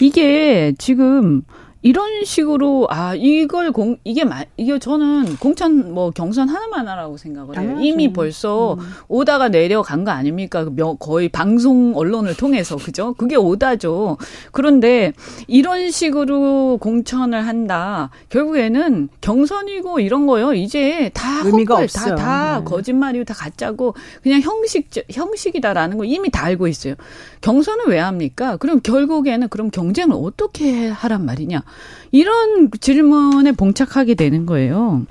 [0.00, 1.42] 이게 지금
[1.88, 7.48] 이런 식으로 아 이걸 공 이게 마, 이게 저는 공천 뭐 경선 하나만 하라고 생각을
[7.48, 7.54] 해요.
[7.54, 7.82] 당연하죠.
[7.82, 8.80] 이미 벌써 음.
[9.08, 10.64] 오다가 내려간 거 아닙니까?
[10.64, 13.14] 그 거의 방송 언론을 통해서 그죠?
[13.14, 14.18] 그게 오다죠.
[14.52, 15.14] 그런데
[15.46, 18.10] 이런 식으로 공천을 한다.
[18.28, 20.52] 결국에는 경선이고 이런 거요.
[20.52, 22.16] 이제 다 의미가 헛걸, 없어요.
[22.16, 22.64] 다, 다 네.
[22.66, 26.96] 거짓말이고 다 가짜고 그냥 형식 형식이다라는 거 이미 다 알고 있어요.
[27.40, 28.58] 경선을 왜 합니까?
[28.58, 31.62] 그럼 결국에는 그럼 경쟁을 어떻게 하란 말이냐?
[32.10, 35.06] 이런 질문에 봉착하게 되는 거예요.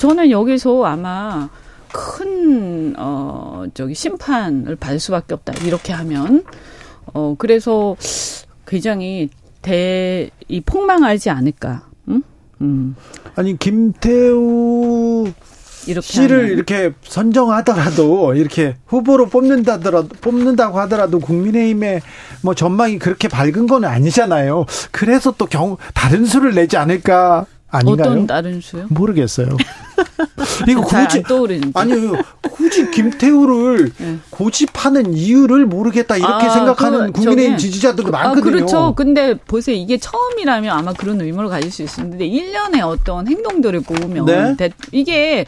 [0.00, 1.48] 저는 여기서 아마
[1.92, 5.52] 큰, 어, 저기 심판을 받을 수밖에 없다.
[5.64, 6.44] 이렇게 하면.
[7.12, 7.96] 어, 그래서
[8.66, 9.28] 굉장히
[9.62, 11.88] 대, 이 폭망하지 않을까.
[12.08, 12.22] 응?
[12.60, 12.96] 음.
[13.34, 15.26] 아니, 김태우
[15.86, 16.50] 이렇게 씨를 하면.
[16.50, 22.00] 이렇게 선정하더라도 이렇게 후보로 뽑는다더라도 뽑는다고 하더라도 국민의힘의
[22.42, 24.66] 뭐 전망이 그렇게 밝은 건 아니잖아요.
[24.90, 28.10] 그래서 또 경, 다른 수를 내지 않을까 아닌가요?
[28.10, 28.86] 어떤 다른 수요?
[28.88, 29.56] 모르겠어요.
[30.68, 31.22] 이거 굳이
[31.74, 32.12] 아니요
[32.42, 34.18] 굳이 김태우를 네.
[34.30, 38.52] 고집하는 이유를 모르겠다 이렇게 아, 생각하는 그, 국민의힘 지지자들도 아, 많거든요.
[38.52, 38.94] 그렇죠.
[38.94, 44.56] 근데 보세요 이게 처음이라면 아마 그런 의문을 가질 수 있는데 1년의 어떤 행동들을 보면 네?
[44.92, 45.46] 이게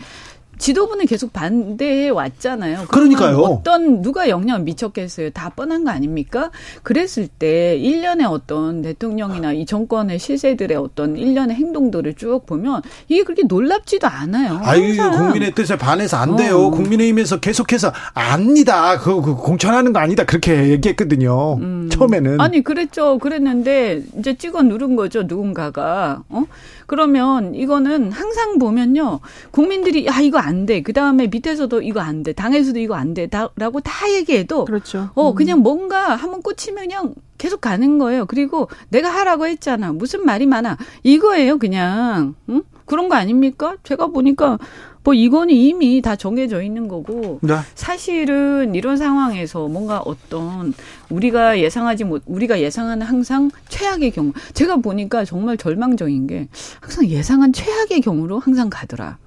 [0.62, 2.86] 지도부는 계속 반대해 왔잖아요.
[2.86, 3.38] 그러니까요.
[3.38, 5.30] 어떤 누가 영향을 미쳤겠어요.
[5.30, 6.52] 다 뻔한 거 아닙니까?
[6.84, 13.42] 그랬을 때 1년의 어떤 대통령이나 이 정권의 실세들의 어떤 1년의 행동들을 쭉 보면 이게 그렇게
[13.42, 14.60] 놀랍지도 않아요.
[14.62, 16.66] 아유, 국민의 뜻에 반해서 안 돼요.
[16.66, 16.70] 어.
[16.70, 18.98] 국민의힘에서 계속해서 압니다.
[18.98, 20.24] 그, 그 공천하는 거 아니다.
[20.24, 21.54] 그렇게 얘기했거든요.
[21.56, 21.88] 음.
[21.90, 22.40] 처음에는.
[22.40, 23.18] 아니, 그랬죠.
[23.18, 25.24] 그랬는데 이제 찍어 누른 거죠.
[25.24, 26.22] 누군가가.
[26.28, 26.44] 어?
[26.92, 29.20] 그러면 이거는 항상 보면요.
[29.50, 30.82] 국민들이 야, 이거 안 돼.
[30.82, 32.34] 그다음에 밑에서도 이거 안 돼.
[32.34, 33.30] 당에서도 이거 안 돼.
[33.56, 35.08] 라고 다 얘기해도 그렇죠.
[35.14, 35.34] 어, 음.
[35.34, 38.26] 그냥 뭔가 한번 꽂히면 그냥 계속 가는 거예요.
[38.26, 39.94] 그리고 내가 하라고 했잖아.
[39.94, 40.76] 무슨 말이 많아.
[41.02, 42.34] 이거예요, 그냥.
[42.50, 42.62] 응?
[42.84, 43.76] 그런 거 아닙니까?
[43.84, 44.58] 제가 보니까
[45.04, 47.56] 뭐 이거는 이미 다 정해져 있는 거고 네.
[47.74, 50.74] 사실은 이런 상황에서 뭔가 어떤
[51.10, 56.48] 우리가 예상하지 못 우리가 예상하는 항상 최악의 경우 제가 보니까 정말 절망적인 게
[56.80, 59.18] 항상 예상한 최악의 경우로 항상 가더라.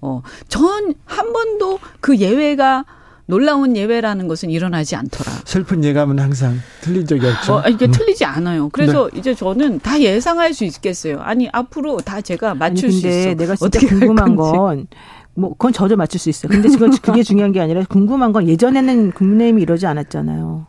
[0.00, 2.84] 어, 전 한 번도 그 예외가
[3.28, 5.30] 놀라운 예외라는 것은 일어나지 않더라.
[5.44, 7.56] 슬픈 예감은 항상 틀린 적이 없죠.
[7.56, 7.90] 어, 이게 음.
[7.90, 8.70] 틀리지 않아요.
[8.70, 9.18] 그래서 네.
[9.18, 11.20] 이제 저는 다 예상할 수 있겠어요.
[11.20, 13.34] 아니 앞으로 다 제가 맞출 아니, 수 있어.
[13.34, 14.86] 내가 진짜 궁금한 건.
[15.34, 16.50] 뭐 그건 저도 맞출 수 있어요.
[16.50, 20.66] 근데 지금 그게 중요한 게 아니라 궁금한 건 예전에는 국민의힘이 이러지 않았잖아요.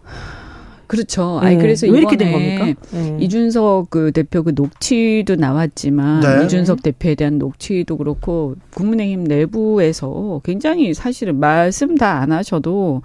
[0.90, 1.40] 그렇죠.
[1.40, 1.62] 아니 네.
[1.62, 2.82] 그래서 왜 이렇게 된 겁니까?
[2.92, 3.18] 네.
[3.22, 6.46] 이준석 그 대표 그 녹취도 나왔지만 네.
[6.46, 13.02] 이준석 대표에 대한 녹취도 그렇고 국민의힘 내부에서 굉장히 사실은 말씀 다 안 하셔도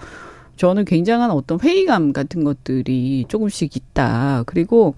[0.57, 4.45] 저는 굉장한 어떤 회의감 같은 것들이 조금씩 있다.
[4.47, 4.95] 그리고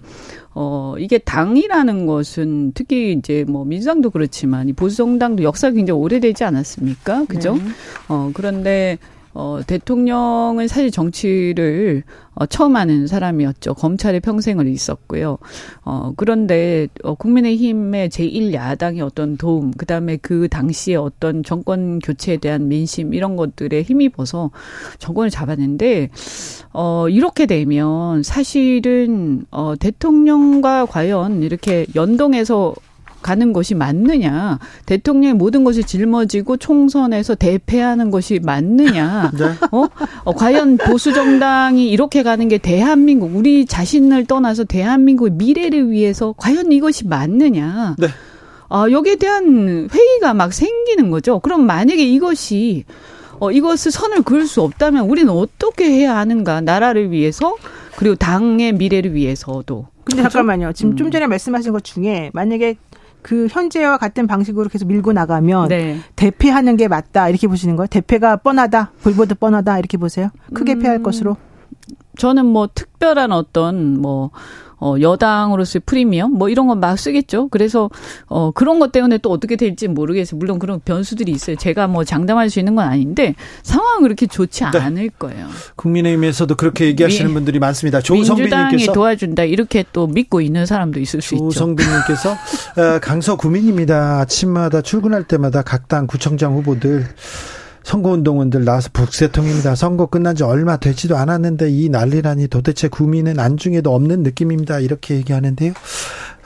[0.53, 6.43] 어 이게 당이라는 것은 특히 이제 뭐 민주당도 그렇지만 이 보수 정당도 역사가 굉장히 오래되지
[6.43, 7.25] 않았습니까?
[7.25, 7.55] 그죠?
[7.55, 7.61] 네.
[8.07, 8.97] 어 그런데
[9.39, 12.01] 어, 대통령은 사실 정치를
[12.33, 13.75] 어, 처음 하는 사람이었죠.
[13.75, 15.37] 검찰에 평생을 있었고요.
[15.85, 22.67] 어, 그런데 어, 국민의힘의 제1야당의 어떤 도움, 그 다음에 그 당시에 어떤 정권 교체에 대한
[22.67, 24.49] 민심 이런 것들에 힘입어서
[24.97, 26.09] 정권을 잡았는데
[26.73, 32.73] 어, 이렇게 되면 사실은 어, 대통령과 과연 이렇게 연동해서
[33.27, 39.43] 가는 것이 맞느냐, 대통령의 모든 것이 짊어지고 총선에서 대패하는 것이 맞느냐, 네.
[39.73, 39.85] 어?
[40.23, 46.71] 어, 과연 보수 정당이 이렇게 가는 게 대한민국 우리 자신을 떠나서 대한민국의 미래를 위해서 과연
[46.71, 47.97] 이것이 맞느냐?
[47.99, 48.07] 네.
[48.69, 51.39] 어, 여기에 대한 회의가 막 생기는 거죠.
[51.39, 52.85] 그럼 만약에 이것이
[53.39, 56.61] 어, 이것을 선을 그을 수 없다면 우리는 어떻게 해야 하는가?
[56.61, 57.57] 나라를 위해서
[57.97, 59.87] 그리고 당의 미래를 위해서도.
[60.05, 60.33] 근데 그렇죠?
[60.33, 60.71] 잠깐만요.
[60.71, 60.95] 지금 음.
[60.95, 62.77] 좀 전에 말씀하신 것 중에 만약에
[63.21, 65.99] 그 현재와 같은 방식으로 계속 밀고 나가면 네.
[66.15, 67.87] 대패하는 게 맞다 이렇게 보시는 거예요?
[67.87, 70.29] 대패가 뻔하다, 불보듯 뻔하다 이렇게 보세요?
[70.53, 71.37] 크게 음, 패할 것으로?
[72.17, 74.31] 저는 뭐 특별한 어떤 뭐
[74.79, 77.47] 어, 여당으로서의 프리미엄 뭐 이런 건 막 쓰겠죠.
[77.49, 77.89] 그래서
[78.27, 80.37] 어, 그런 것 때문에 또 어떻게 될지 모르겠어요.
[80.37, 81.55] 물론 그런 변수들이 있어요.
[81.55, 84.79] 제가 뭐 장담할 수 있는 건 아닌데 상황은 그렇게 좋지 네.
[84.79, 85.47] 않을 거예요.
[85.75, 87.99] 국민의힘에서도 그렇게 얘기하시는 미, 분들이 많습니다.
[88.01, 91.49] 조성빈님께서 도와준다 이렇게 또 믿고 있는 사람도 있을 수 있죠.
[91.49, 94.19] 조성빈님께서 어, 강서 구민입니다.
[94.19, 97.05] 아침마다 출근할 때마다 각 당 구청장 후보들
[97.87, 99.75] 선거운동원들 나와서 북새통입니다.
[99.75, 104.79] 선거 끝난 지 얼마 되지도 않았는데 이 난리라니 도대체 구민은 안중에도 없는 느낌입니다.
[104.79, 105.71] 이렇게 얘기하는데요.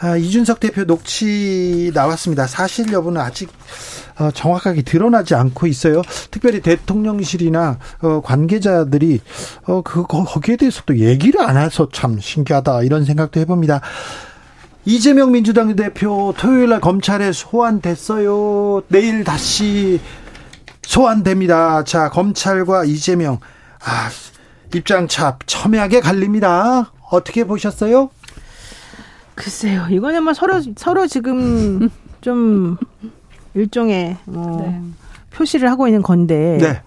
[0.02, 2.46] 아, 이준석 대표 녹취 나왔습니다.
[2.46, 3.50] 사실 여부는 아직
[4.20, 6.04] 어, 정확하게 드러나지 않고 있어요.
[6.30, 9.22] 특별히 대통령실이나 어, 관계자들이
[9.66, 13.82] 어, 그 거기에 대해서 또 얘기를 안 해서 참 신기하다 이런 생각도 해봅니다.
[14.86, 18.84] 이재명 민주당 대표 토요일 날 검찰에 소환됐어요.
[18.89, 20.00] 내일 다시
[20.84, 21.84] 소환됩니다.
[21.84, 23.39] 자, 검찰과 이재명,
[23.84, 24.09] 아,
[24.73, 26.91] 입장차 첨예하게 갈립니다.
[27.09, 28.09] 어떻게 보셨어요?
[29.36, 31.89] 글쎄요, 이거는 뭐 서로, 서로 지금
[32.21, 32.77] 좀
[33.53, 34.82] 일종의 뭐 네.
[35.32, 36.82] 표시를 하고 있는 건데, 네.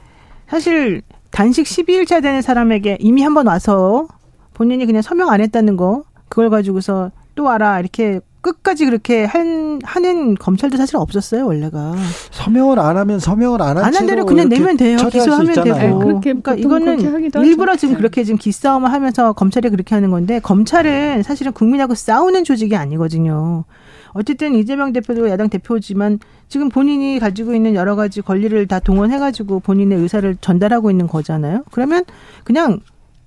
[0.49, 4.07] 사실 단식 12일차 되는 사람에게 이미 한번 와서
[4.55, 10.35] 본인이 그냥 서명 안 했다는 거, 그걸 가지고서 또 와라, 이렇게 끝까지 그렇게 한, 하는
[10.35, 11.95] 검찰도 사실 없었어요, 원래가.
[12.31, 14.99] 서명을 안 하면 서명을 안한 안한 대로 그냥 내면 돼요.
[15.11, 15.79] 기소하면 되고.
[15.79, 17.01] 네, 그렇게 그러니까 이거는
[17.43, 17.81] 일부러 하죠.
[17.81, 17.99] 지금 네.
[17.99, 23.65] 그렇게 지금 기싸움을 하면서 검찰이 그렇게 하는 건데 검찰은 사실은 국민하고 싸우는 조직이 아니거든요.
[24.13, 26.19] 어쨌든 이재명 대표도 야당 대표지만
[26.49, 31.65] 지금 본인이 가지고 있는 여러 가지 권리를 다 동원해가지고 본인의 의사를 전달하고 있는 거잖아요.
[31.73, 32.05] 그러면
[32.45, 32.81] 그냥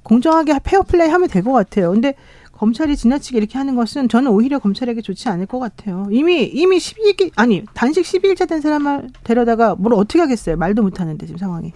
[0.04, 1.92] 공정하게 페어플레이 하면 될 것 같아요.
[1.92, 2.14] 근데
[2.58, 6.08] 검찰이 지나치게 이렇게 하는 것은 저는 오히려 검찰에게 좋지 않을 것 같아요.
[6.12, 10.58] 이미 이미 12일 아니 단식 12일차 된 사람을 데려다가 뭘 어떻게 하겠어요?
[10.58, 11.74] 말도 못 하는데 지금 상황이.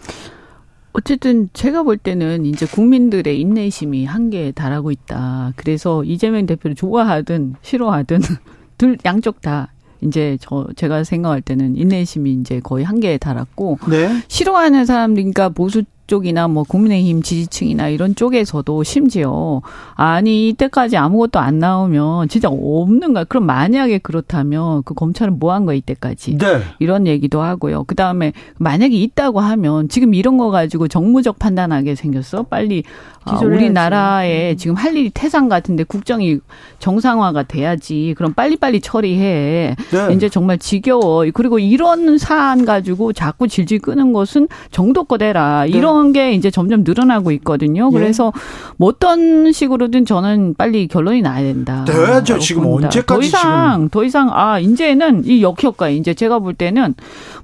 [0.94, 5.54] 어쨌든 제가 볼 때는 이제 국민들의 인내심이 한계에 달하고 있다.
[5.56, 8.20] 그래서 이재명 대표를 좋아하든 싫어하든
[8.78, 9.72] 둘 양쪽 다
[10.02, 14.24] 이제 저 제가 생각할 때는 인내심이 이제 거의 한계에 달았고 네.
[14.28, 19.62] 싫어하는 사람들 그러니까 보수 쪽이나 뭐 국민의힘 지지층이나 이런 쪽에서도 심지어
[19.96, 23.24] 아니 이때까지 아무것도 안 나오면 진짜 없는가?
[23.24, 26.38] 그럼 만약에 그렇다면 그 검찰은 뭐 한 거야 이때까지?
[26.38, 26.62] 네.
[26.80, 27.84] 이런 얘기도 하고요.
[27.86, 32.44] 그 다음에 만약에 있다고 하면 지금 이런 거 가지고 정무적 판단하게 생겼어?
[32.44, 32.84] 빨리
[33.24, 34.58] 아, 우리나라에 음.
[34.58, 36.40] 지금 할 일이 태산 같은데 국정이
[36.80, 38.16] 정상화가 돼야지.
[38.18, 39.76] 그럼 빨리빨리 처리해.
[39.92, 40.14] 네.
[40.14, 41.26] 이제 정말 지겨워.
[41.34, 45.66] 그리고 이런 사안 가지고 자꾸 질질 끄는 것은 정도껏 해라.
[45.68, 47.90] 이런 이런 게 이제 점점 늘어나고 있거든요.
[47.92, 47.96] 예.
[47.96, 48.34] 그래서
[48.78, 51.86] 뭐 어떤 식으로든 저는 빨리 결론이 나야 된다.
[51.86, 52.40] 돼야죠.
[52.40, 52.88] 지금 봅니다.
[52.88, 53.90] 언제까지 더 이상 지금.
[53.90, 56.96] 더 이상 아 이제는 이 역효과 이제 제가 볼 때는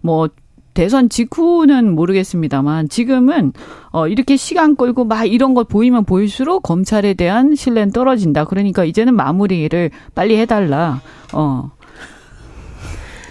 [0.01, 0.27] 뭐
[0.73, 3.53] 대선 직후는 모르겠습니다만 지금은
[3.91, 8.45] 어 이렇게 시간 끌고 막 이런 거 보이면 보일수록 검찰에 대한 신뢰는 떨어진다.
[8.45, 11.01] 그러니까 이제는 마무리를 빨리 해달라.
[11.33, 11.69] 어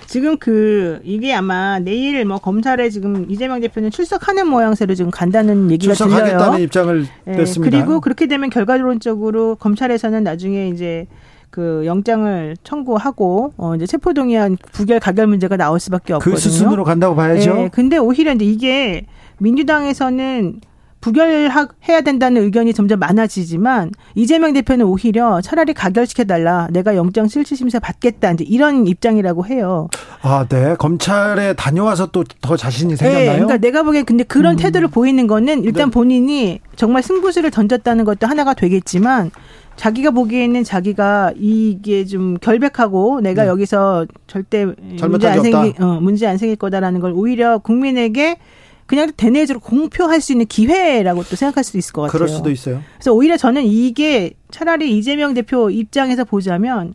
[0.07, 5.95] 지금 그 이게 아마 내일 뭐 검찰에 지금 이재명 대표는 출석하는 모양새로 지금 간다는 얘기가
[5.95, 6.65] 출석하겠다는 들려요.
[6.65, 7.77] 입장을 네, 냈습니다.
[7.77, 11.07] 그리고 그렇게 되면 결과론적으로 검찰에서는 나중에 이제
[11.51, 16.35] 그 영장을 청구하고 어 이제 체포동의안 부결 가결 문제가 나올 수밖에 그 없거든요.
[16.35, 17.55] 그 수순으로 간다고 봐야죠.
[17.55, 19.07] 네, 근데 오히려 이제 이게
[19.39, 20.61] 민주당에서는
[21.01, 26.69] 부결해야 된다는 의견이 점점 많아지지만 이재명 대표는 오히려 차라리 가결시켜달라.
[26.71, 28.33] 내가 영장 실질심사 받겠다.
[28.33, 29.89] 이제 이런 입장이라고 해요.
[30.23, 30.75] 아, 네.
[30.77, 33.25] 검찰에 다녀와서 또 더 자신이 네, 생겼나요?
[33.25, 34.57] 네, 그러니까 내가 보기엔 근데 그런 음.
[34.57, 35.91] 태도를 보이는 거는 일단 네.
[35.91, 39.31] 본인이 정말 승부수를 던졌다는 것도 하나가 되겠지만
[39.77, 43.49] 자기가 보기에는 자기가 이게 좀 결백하고 내가 네.
[43.49, 48.39] 여기서 절대 문제 안 생기 어, 문제 안 생길 거다라는 걸 오히려 국민에게
[48.87, 52.13] 그냥 대내적으로 공표할 수 있는 기회라고 또 생각할 수도 있을 것 같아요.
[52.13, 52.83] 그럴 수도 있어요.
[52.95, 56.93] 그래서 오히려 저는 이게 차라리 이재명 대표 입장에서 보자면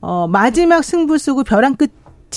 [0.00, 1.90] 어 마지막 승부수고 벼랑 끝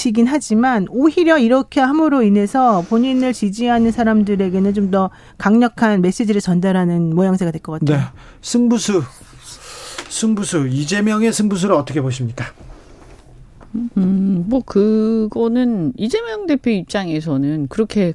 [0.05, 7.51] 이긴 하지만 오히려 이렇게 함으로 인해서 본인을 지지하는 사람들에게는 좀 더 강력한 메시지를 전달하는 모양새가
[7.51, 7.97] 될 것 같아요.
[7.97, 8.03] 네.
[8.41, 9.03] 승부수
[10.09, 12.45] 승부수 이재명의 승부수를 어떻게 보십니까?
[13.97, 18.13] 음, 뭐 그거는 이재명 대표 입장에서는 그렇게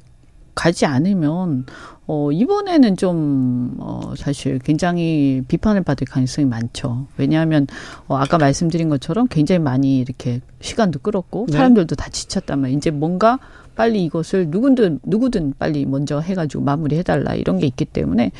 [0.55, 1.65] 가지 않으면
[2.07, 7.07] 어 이번에는 좀 어, 사실 굉장히 비판을 받을 가능성이 많죠.
[7.17, 7.67] 왜냐하면
[8.07, 11.53] 어, 아까 말씀드린 것처럼 굉장히 많이 이렇게 시간도 끌었고 네.
[11.53, 13.39] 사람들도 다 지쳤다면 이제 뭔가
[13.75, 18.31] 빨리 이것을 누구든 누구든 빨리 먼저 해가지고 마무리 해달라 이런 게 있기 때문에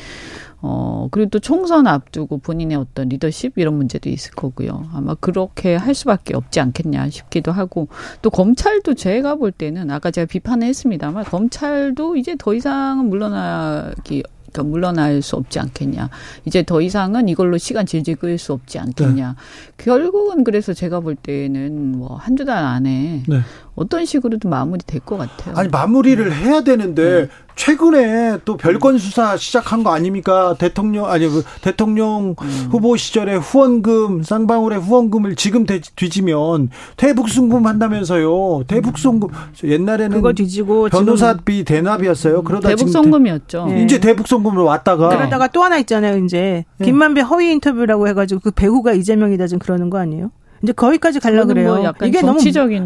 [0.62, 4.88] 어, 그리고 또 총선 앞두고 본인의 어떤 리더십 이런 문제도 있을 거고요.
[4.92, 7.88] 아마 그렇게 할 수밖에 없지 않겠냐 싶기도 하고
[8.22, 14.62] 또 검찰도 제가 볼 때는 아까 제가 비판을 했습니다만 검찰도 이제 더 이상은 물러나기 그러니까
[14.70, 16.08] 물러날 수 없지 않겠냐.
[16.46, 19.36] 이제 더 이상은 이걸로 시간 질질 끌 수 없지 않겠냐.
[19.36, 19.84] 네.
[19.84, 23.40] 결국은 그래서 제가 볼 때는 뭐 한두 달 안에 네.
[23.74, 25.54] 어떤 식으로든 마무리 될 것 같아요.
[25.56, 27.28] 아니 마무리를 해야 되는데 네.
[27.56, 30.54] 최근에 또 별건 수사 시작한 거 아닙니까?
[30.58, 32.68] 대통령 아니 그 대통령 음.
[32.70, 38.64] 후보 시절에 후원금 쌍방울의 후원금을 지금 뒤지면 대북송금 한다면서요.
[38.68, 39.30] 대북송금
[39.64, 42.42] 옛날에는 그거 뒤지고 변호사비 대납이었어요.
[42.42, 43.66] 그러다 대북송금이었죠.
[43.66, 43.82] 네.
[43.82, 46.22] 이제 대북송금으로 왔다가 그러다가 또 하나 있잖아요.
[46.24, 46.84] 이제 네.
[46.84, 50.30] 김만배 허위 인터뷰라고 해가지고 그 배우가 이재명이다 지금 그러는 거 아니에요?
[50.66, 51.76] 이제 거기까지 갈라 뭐 그래요.
[51.76, 52.40] 뭐 이게 너무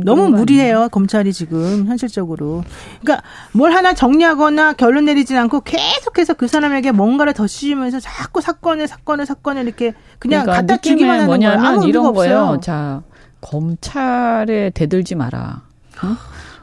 [0.05, 0.91] 너무 무리해요.
[0.91, 2.63] 검찰이 지금 현실적으로.
[3.01, 8.87] 그러니까 뭘 하나 정리하거나 결론 내리지 않고 계속해서 그 사람에게 뭔가를 더 씌우면서 자꾸 사건을
[8.87, 11.89] 사건을 사건을 이렇게 그냥 그러니까 갖다 주기만 하는 뭐냐면 거예요.
[11.89, 12.59] 이런 거예요.
[12.61, 13.03] 자
[13.41, 15.63] 검찰에 대들지 마라.
[16.03, 16.17] 어?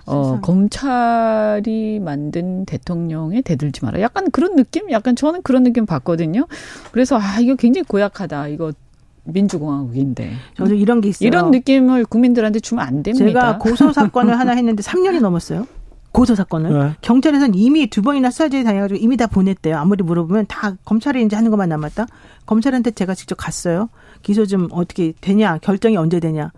[0.06, 4.00] 어, 검찰이 만든 대통령에 대들지 마라.
[4.02, 4.90] 약간 그런 느낌?
[4.92, 6.48] 약간 저는 그런 느낌 받거든요.
[6.94, 8.48] 그래서, 아, 이거 굉장히 고약하다.
[8.48, 8.72] 이거
[9.28, 10.32] 민주공화국인데.
[10.56, 11.28] 저도 이런 게 있어요.
[11.28, 13.26] 이런 느낌을 국민들한테 주면 안 됩니다.
[13.26, 15.68] 제가 고소 사건을 하나 했는데 3년이 넘었어요.
[16.12, 16.96] 고소 사건을 네.
[17.02, 19.78] 경찰에서는 이미 두 번이나 수사제 당해가지고 이미 다 보냈대요.
[19.78, 22.08] 아무리 물어보면 다 검찰이 이제 하는 것만 남았다.
[22.46, 23.90] 검찰한테 제가 직접 갔어요.
[24.24, 26.52] 기소 좀 어떻게 되냐, 결정이 언제 되냐.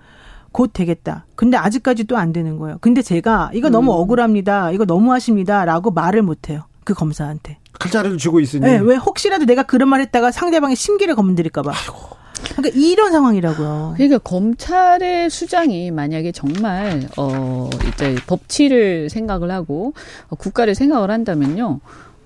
[0.51, 1.25] 곧 되겠다.
[1.35, 2.77] 근데 아직까지 또 안 되는 거예요.
[2.81, 3.97] 근데 제가 이거 너무 음.
[3.97, 4.71] 억울합니다.
[4.71, 6.61] 이거 너무 하십니다라고 말을 못 해요.
[6.85, 7.57] 그 검사한테.
[7.79, 8.65] 칼자루를 주고 있으니.
[8.65, 11.71] 네, 왜 혹시라도 내가 그런 말 했다가 상대방의 심기를 건드릴까 봐.
[11.75, 12.18] 아이고.
[12.55, 13.93] 그러니까 이런 상황이라고요.
[13.95, 19.93] 그러니까 검찰의 수장이 만약에 정말 어 이제 법치를 생각을 하고
[20.37, 21.79] 국가를 생각을 한다면요.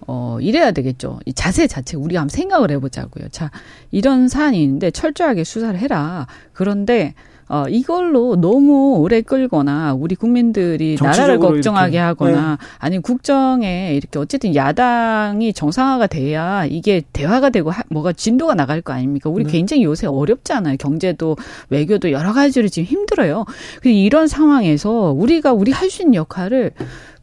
[0.06, 1.20] 어, 이래야 되겠죠.
[1.26, 3.30] 이 자세 자체 우리가 한번 생각을 해보자고요.
[3.30, 3.52] 자,
[3.92, 6.28] 이런 사안이 있는데 철저하게 수사를 해라.
[6.52, 7.14] 그런데
[7.54, 12.00] 어, 이걸로 너무 오래 끌거나 우리 국민들이 나라를 걱정하게 이렇게.
[12.00, 12.68] 하거나 네.
[12.80, 18.92] 아니 국정에 이렇게 어쨌든 야당이 정상화가 돼야 이게 대화가 되고 하, 뭐가 진도가 나갈 거
[18.92, 19.30] 아닙니까?
[19.30, 19.52] 우리 네.
[19.52, 20.78] 굉장히 요새 어렵잖아요.
[20.78, 21.38] 경제도
[21.70, 23.46] 외교도 여러 가지로 지금 힘들어요.
[23.84, 26.72] 이런 상황에서 우리가 우리 할 수 있는 역할을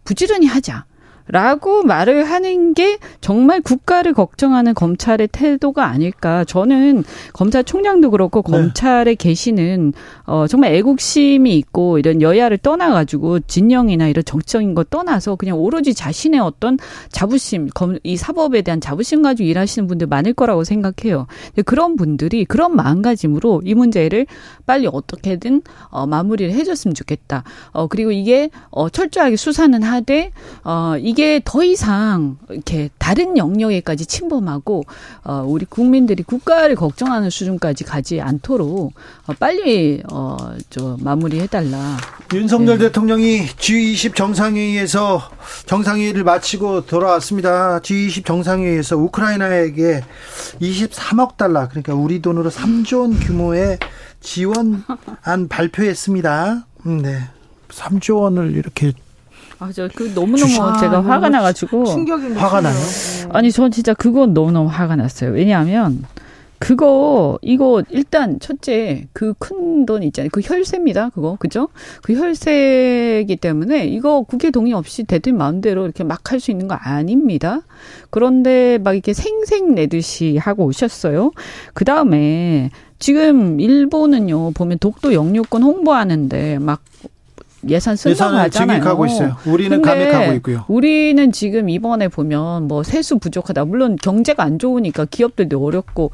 [0.04, 0.84] 부지런히 하자.
[1.30, 6.44] 라고 말을 하는 게 정말 국가를 걱정하는 검찰의 태도가 아닐까.
[6.44, 8.50] 저는 검찰총장도 그렇고 네.
[8.50, 9.92] 검찰에 계시는
[10.26, 16.40] 어 정말 애국심이 있고 이런 여야를 떠나가지고 진영이나 이런 정치적인 거 떠나서 그냥 오로지 자신의
[16.40, 16.78] 어떤
[17.10, 21.26] 자부심, 검, 이 사법에 대한 자부심 가지고 일하시는 분들 많을 거라고 생각해요.
[21.64, 24.26] 그런 분들이 그런 마음가짐으로 이 문제를
[24.66, 27.44] 빨리 어떻게든 어 마무리를 해줬으면 좋겠다.
[27.70, 30.32] 어 그리고 이게 어 철저하게 수사는 하되
[30.64, 34.84] 어 이게 이게 더 이상 이렇게 다른 영역에까지 침범하고
[35.22, 38.94] 어 우리 국민들이 국가를 걱정하는 수준까지 가지 않도록
[39.26, 40.40] 어 빨리 어
[40.70, 41.98] 저 마무리해 달라.
[42.32, 42.86] 윤석열 네.
[42.86, 45.20] 대통령이 G20 정상회의에서
[45.66, 47.80] 정상회의를 마치고 돌아왔습니다.
[47.80, 50.02] G20 정상회의에서 우크라이나에게
[50.60, 53.78] 23억 달러 그러니까 우리 돈으로 3조 원 규모의
[54.20, 56.66] 지원안 발표했습니다.
[56.86, 57.18] 음, 네.
[57.68, 58.92] 3조 원을 이렇게
[59.60, 61.84] 아, 저 그 너무너무 아, 제가 화가 나가지고.
[61.84, 62.74] 충격이 화가 나요?
[63.30, 65.32] 아니, 전 진짜 그건 너무너무 화가 났어요.
[65.32, 66.02] 왜냐하면,
[66.58, 70.28] 그거, 이거, 일단, 첫째, 그 큰 돈 있잖아요.
[70.32, 71.10] 그 혈세입니다.
[71.10, 71.36] 그거.
[71.38, 71.68] 그죠?
[72.02, 76.74] 그 혈세이기 때문에, 이거 국회 동의 없이 대통령 마음대로 이렇게 막 할 수 있는 거
[76.74, 77.60] 아닙니다.
[78.10, 81.32] 그런데 막 이렇게 생생 내듯이 하고 오셨어요.
[81.74, 86.80] 그 다음에, 지금 일본은요, 보면 독도 영유권 홍보하는데, 막
[87.68, 88.80] 예산 승강하잖아요.
[88.82, 89.36] 가고 있어요.
[89.46, 90.64] 우리는 감액하고 있고요.
[90.68, 93.64] 우리는 지금 이번에 보면 뭐 세수 부족하다.
[93.66, 96.10] 물론 경제가 안 좋으니까 기업들도 어렵고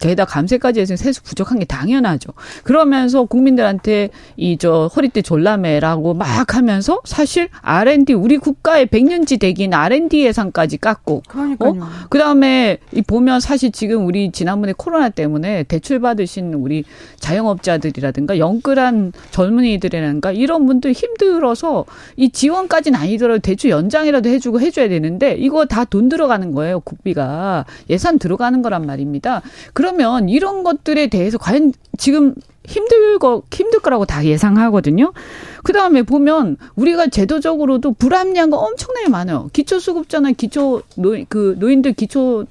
[0.00, 2.32] 게다가 감세까지 해서 세수 부족한 게 당연하죠.
[2.64, 10.24] 그러면서 국민들한테 이 저 허리띠 졸라매라고 막 하면서 사실 R&D 우리 국가의 백년지 대기인 R&D
[10.24, 11.70] 예산까지 깎고 그러니까요.
[11.70, 11.88] 어?
[12.08, 16.84] 그다음에 이 보면 사실 지금 우리 지난번에 코로나 때문에 대출 받으신 우리
[17.20, 21.84] 자영업자들이라든가 영끌한 젊은이들이라든가 이런 분들 분들 힘들어서
[22.16, 26.80] 이 지원까지는 아니더라도 대출 연장이라도 해주고 해줘야 되는데 이거 다 돈 들어가는 거예요.
[26.80, 29.40] 국비가 예산 들어가는 거란 말입니다.
[29.72, 32.34] 그러면 이런 것들에 대해서 과연 지금
[32.66, 35.12] 힘들 거 힘들 거라고 다 예상하거든요.
[35.62, 39.48] 그 다음에 보면 우리가 제도적으로도 불합리한 거 엄청나게 많아요.
[39.52, 42.44] 기초수급자나 기초 노, 그 노인들 기초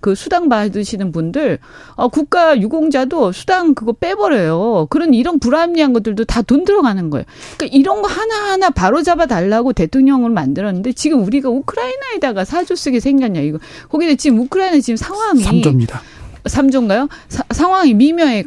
[0.00, 1.58] 그 수당 받으시는 분들
[1.94, 4.86] 어, 국가 유공자도 수당 그거 빼버려요.
[4.90, 7.24] 그런 이런 불합리한 것들도 다 돈 들어가는 거예요.
[7.56, 12.98] 그러니까 이런 거 하나 하나 바로 잡아 달라고 대통령을 만들었는데 지금 우리가 우크라이나에다가 사조 쓰게
[12.98, 13.58] 생겼냐 이거.
[13.88, 15.98] 거기에 지금 우크라이나 지금 상황이 3조입니다.
[16.44, 17.08] 3조인가요?
[17.28, 18.44] 사, 상황이 미묘해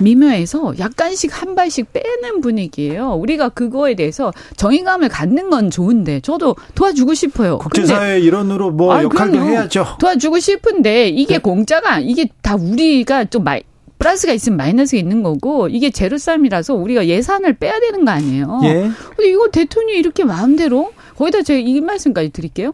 [0.00, 3.14] 미묘해서 약간씩 한 발씩 빼는 분위기예요.
[3.14, 7.58] 우리가 그거에 대해서 정의감을 갖는 건 좋은데 저도 도와주고 싶어요.
[7.58, 9.50] 국제사회 일원으로 뭐 아, 역할도 그럼요.
[9.50, 9.86] 해야죠.
[10.00, 11.38] 도와주고 싶은데 이게 네.
[11.38, 13.62] 공짜가 이게 다 우리가 좀 말,
[13.98, 18.60] 플러스가 있으면 마이너스가 있는 거고 이게 제로쌈이라서 우리가 예산을 빼야 되는 거 아니에요.
[18.64, 18.90] 예.
[19.16, 22.72] 근데 이거 대통령이 이렇게 마음대로 거기다 제가 이 말씀까지 드릴게요.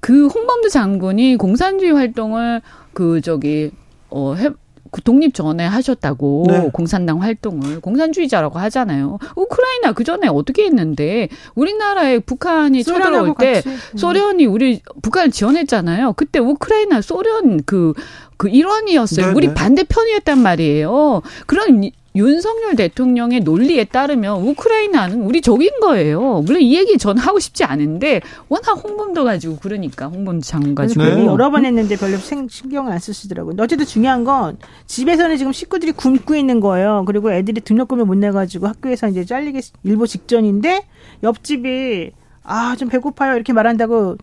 [0.00, 2.60] 그 홍범도 장군이 공산주의 활동을
[2.92, 3.70] 그 저기
[4.10, 4.50] 어 해,
[4.90, 6.70] 그 독립 전에 하셨다고 네.
[6.72, 9.18] 공산당 활동을 공산주의자라고 하잖아요.
[9.36, 13.68] 우크라이나 그 전에 어떻게 했는데 우리나라에 북한이 쳐들어올 때 같이.
[13.68, 13.96] 음.
[13.96, 16.14] 소련이 우리 북한을 지원했잖아요.
[16.14, 17.94] 그때 우크라이나 소련 그그
[18.36, 19.26] 그 일원이었어요.
[19.26, 19.54] 네, 우리 네.
[19.54, 21.22] 반대편이었단 말이에요.
[21.46, 26.42] 그런 윤석열 대통령의 논리에 따르면 우크라이나는 우리 적인 거예요.
[26.44, 31.24] 물론 이 얘기 전 하고 싶지 않은데 워낙 홍범도 가지고 그러니까 홍범도 장관 가지고 네.
[31.24, 33.54] 여러 번 했는데 별로 신경을 안 쓰시더라고요.
[33.60, 37.04] 어쨌든 중요한 건 집에서는 지금 식구들이 굶고 있는 거예요.
[37.06, 40.84] 그리고 애들이 등록금을 못 내가지고 학교에서 이제 잘리기 일보 직전인데
[41.22, 42.10] 옆집이
[42.42, 44.16] 아 좀 배고파요 이렇게 말한다고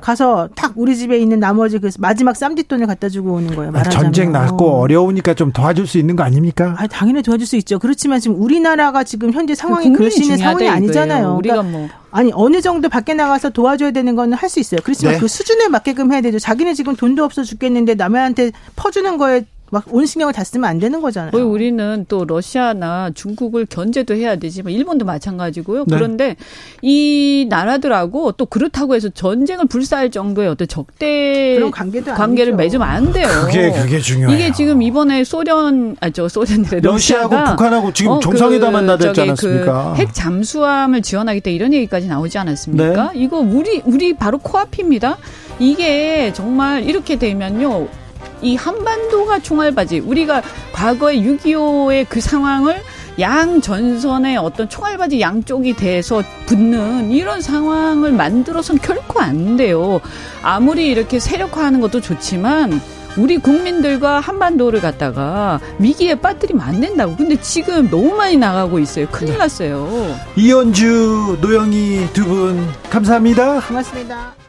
[0.00, 3.70] 가서 탁 우리 집에 있는 나머지 그 마지막 쌈짓돈을 갖다 주고 오는 거예요.
[3.72, 4.04] 말하자면.
[4.04, 6.74] 전쟁 났고 어려우니까 좀 도와줄 수 있는 거 아닙니까?
[6.78, 7.78] 아, 당연히 도와줄 수 있죠.
[7.78, 11.34] 그렇지만 지금 우리나라가 지금 현재 상황이 그럴 수 있는 상황이 아니잖아요.
[11.36, 14.80] 우리가 그러니까 뭐 아니 어느 정도 밖에 나가서 도와줘야 되는 건 할 수 있어요.
[14.82, 15.20] 그렇지만 네.
[15.20, 16.38] 그 수준에 맞게끔 해야 되죠.
[16.38, 21.00] 자기는 지금 돈도 없어 죽겠는데 남한테 퍼주는 거에 막 온 신경을 다 쓰면 안 되는
[21.00, 21.30] 거잖아요.
[21.32, 25.84] 거의 우리는 또 러시아나 중국을 견제도 해야 되지만 일본도 마찬가지고요.
[25.86, 25.96] 네.
[25.96, 26.36] 그런데
[26.82, 31.56] 이 나라들하고 또 그렇다고 해서 전쟁을 불사할 정도의 어떤 적대
[32.14, 33.26] 관계를 맺으면 안 돼요.
[33.46, 34.36] 그게 그게 중요해요.
[34.36, 39.94] 이게 지금 이번에 소련 아저 소련이래 러시아하고 북한하고 지금 어, 정상회담 만나지 그 않았습니까?
[39.96, 43.12] 그 핵 잠수함을 지원하겠다 이런 얘기까지 나오지 않았습니까?
[43.12, 43.20] 네.
[43.20, 45.18] 이거 우리 우리 바로 코앞입니다.
[45.58, 47.86] 이게 정말 이렇게 되면요.
[48.42, 50.00] 이 한반도가 총알바지.
[50.00, 52.80] 우리가 과거에 6.25의 그 상황을
[53.18, 60.00] 양 전선의 어떤 총알바지 양쪽이 돼서 붙는 이런 상황을 만들어서는 결코 안 돼요.
[60.42, 62.80] 아무리 이렇게 세력화하는 것도 좋지만
[63.16, 67.16] 우리 국민들과 한반도를 갖다가 위기에 빠뜨리면 안 된다고.
[67.16, 69.06] 근데 지금 너무 많이 나가고 있어요.
[69.10, 69.38] 큰일 네.
[69.38, 70.16] 났어요.
[70.36, 73.60] 이현주, 노영희 두 분 감사합니다.
[73.60, 74.39] 고맙습니다.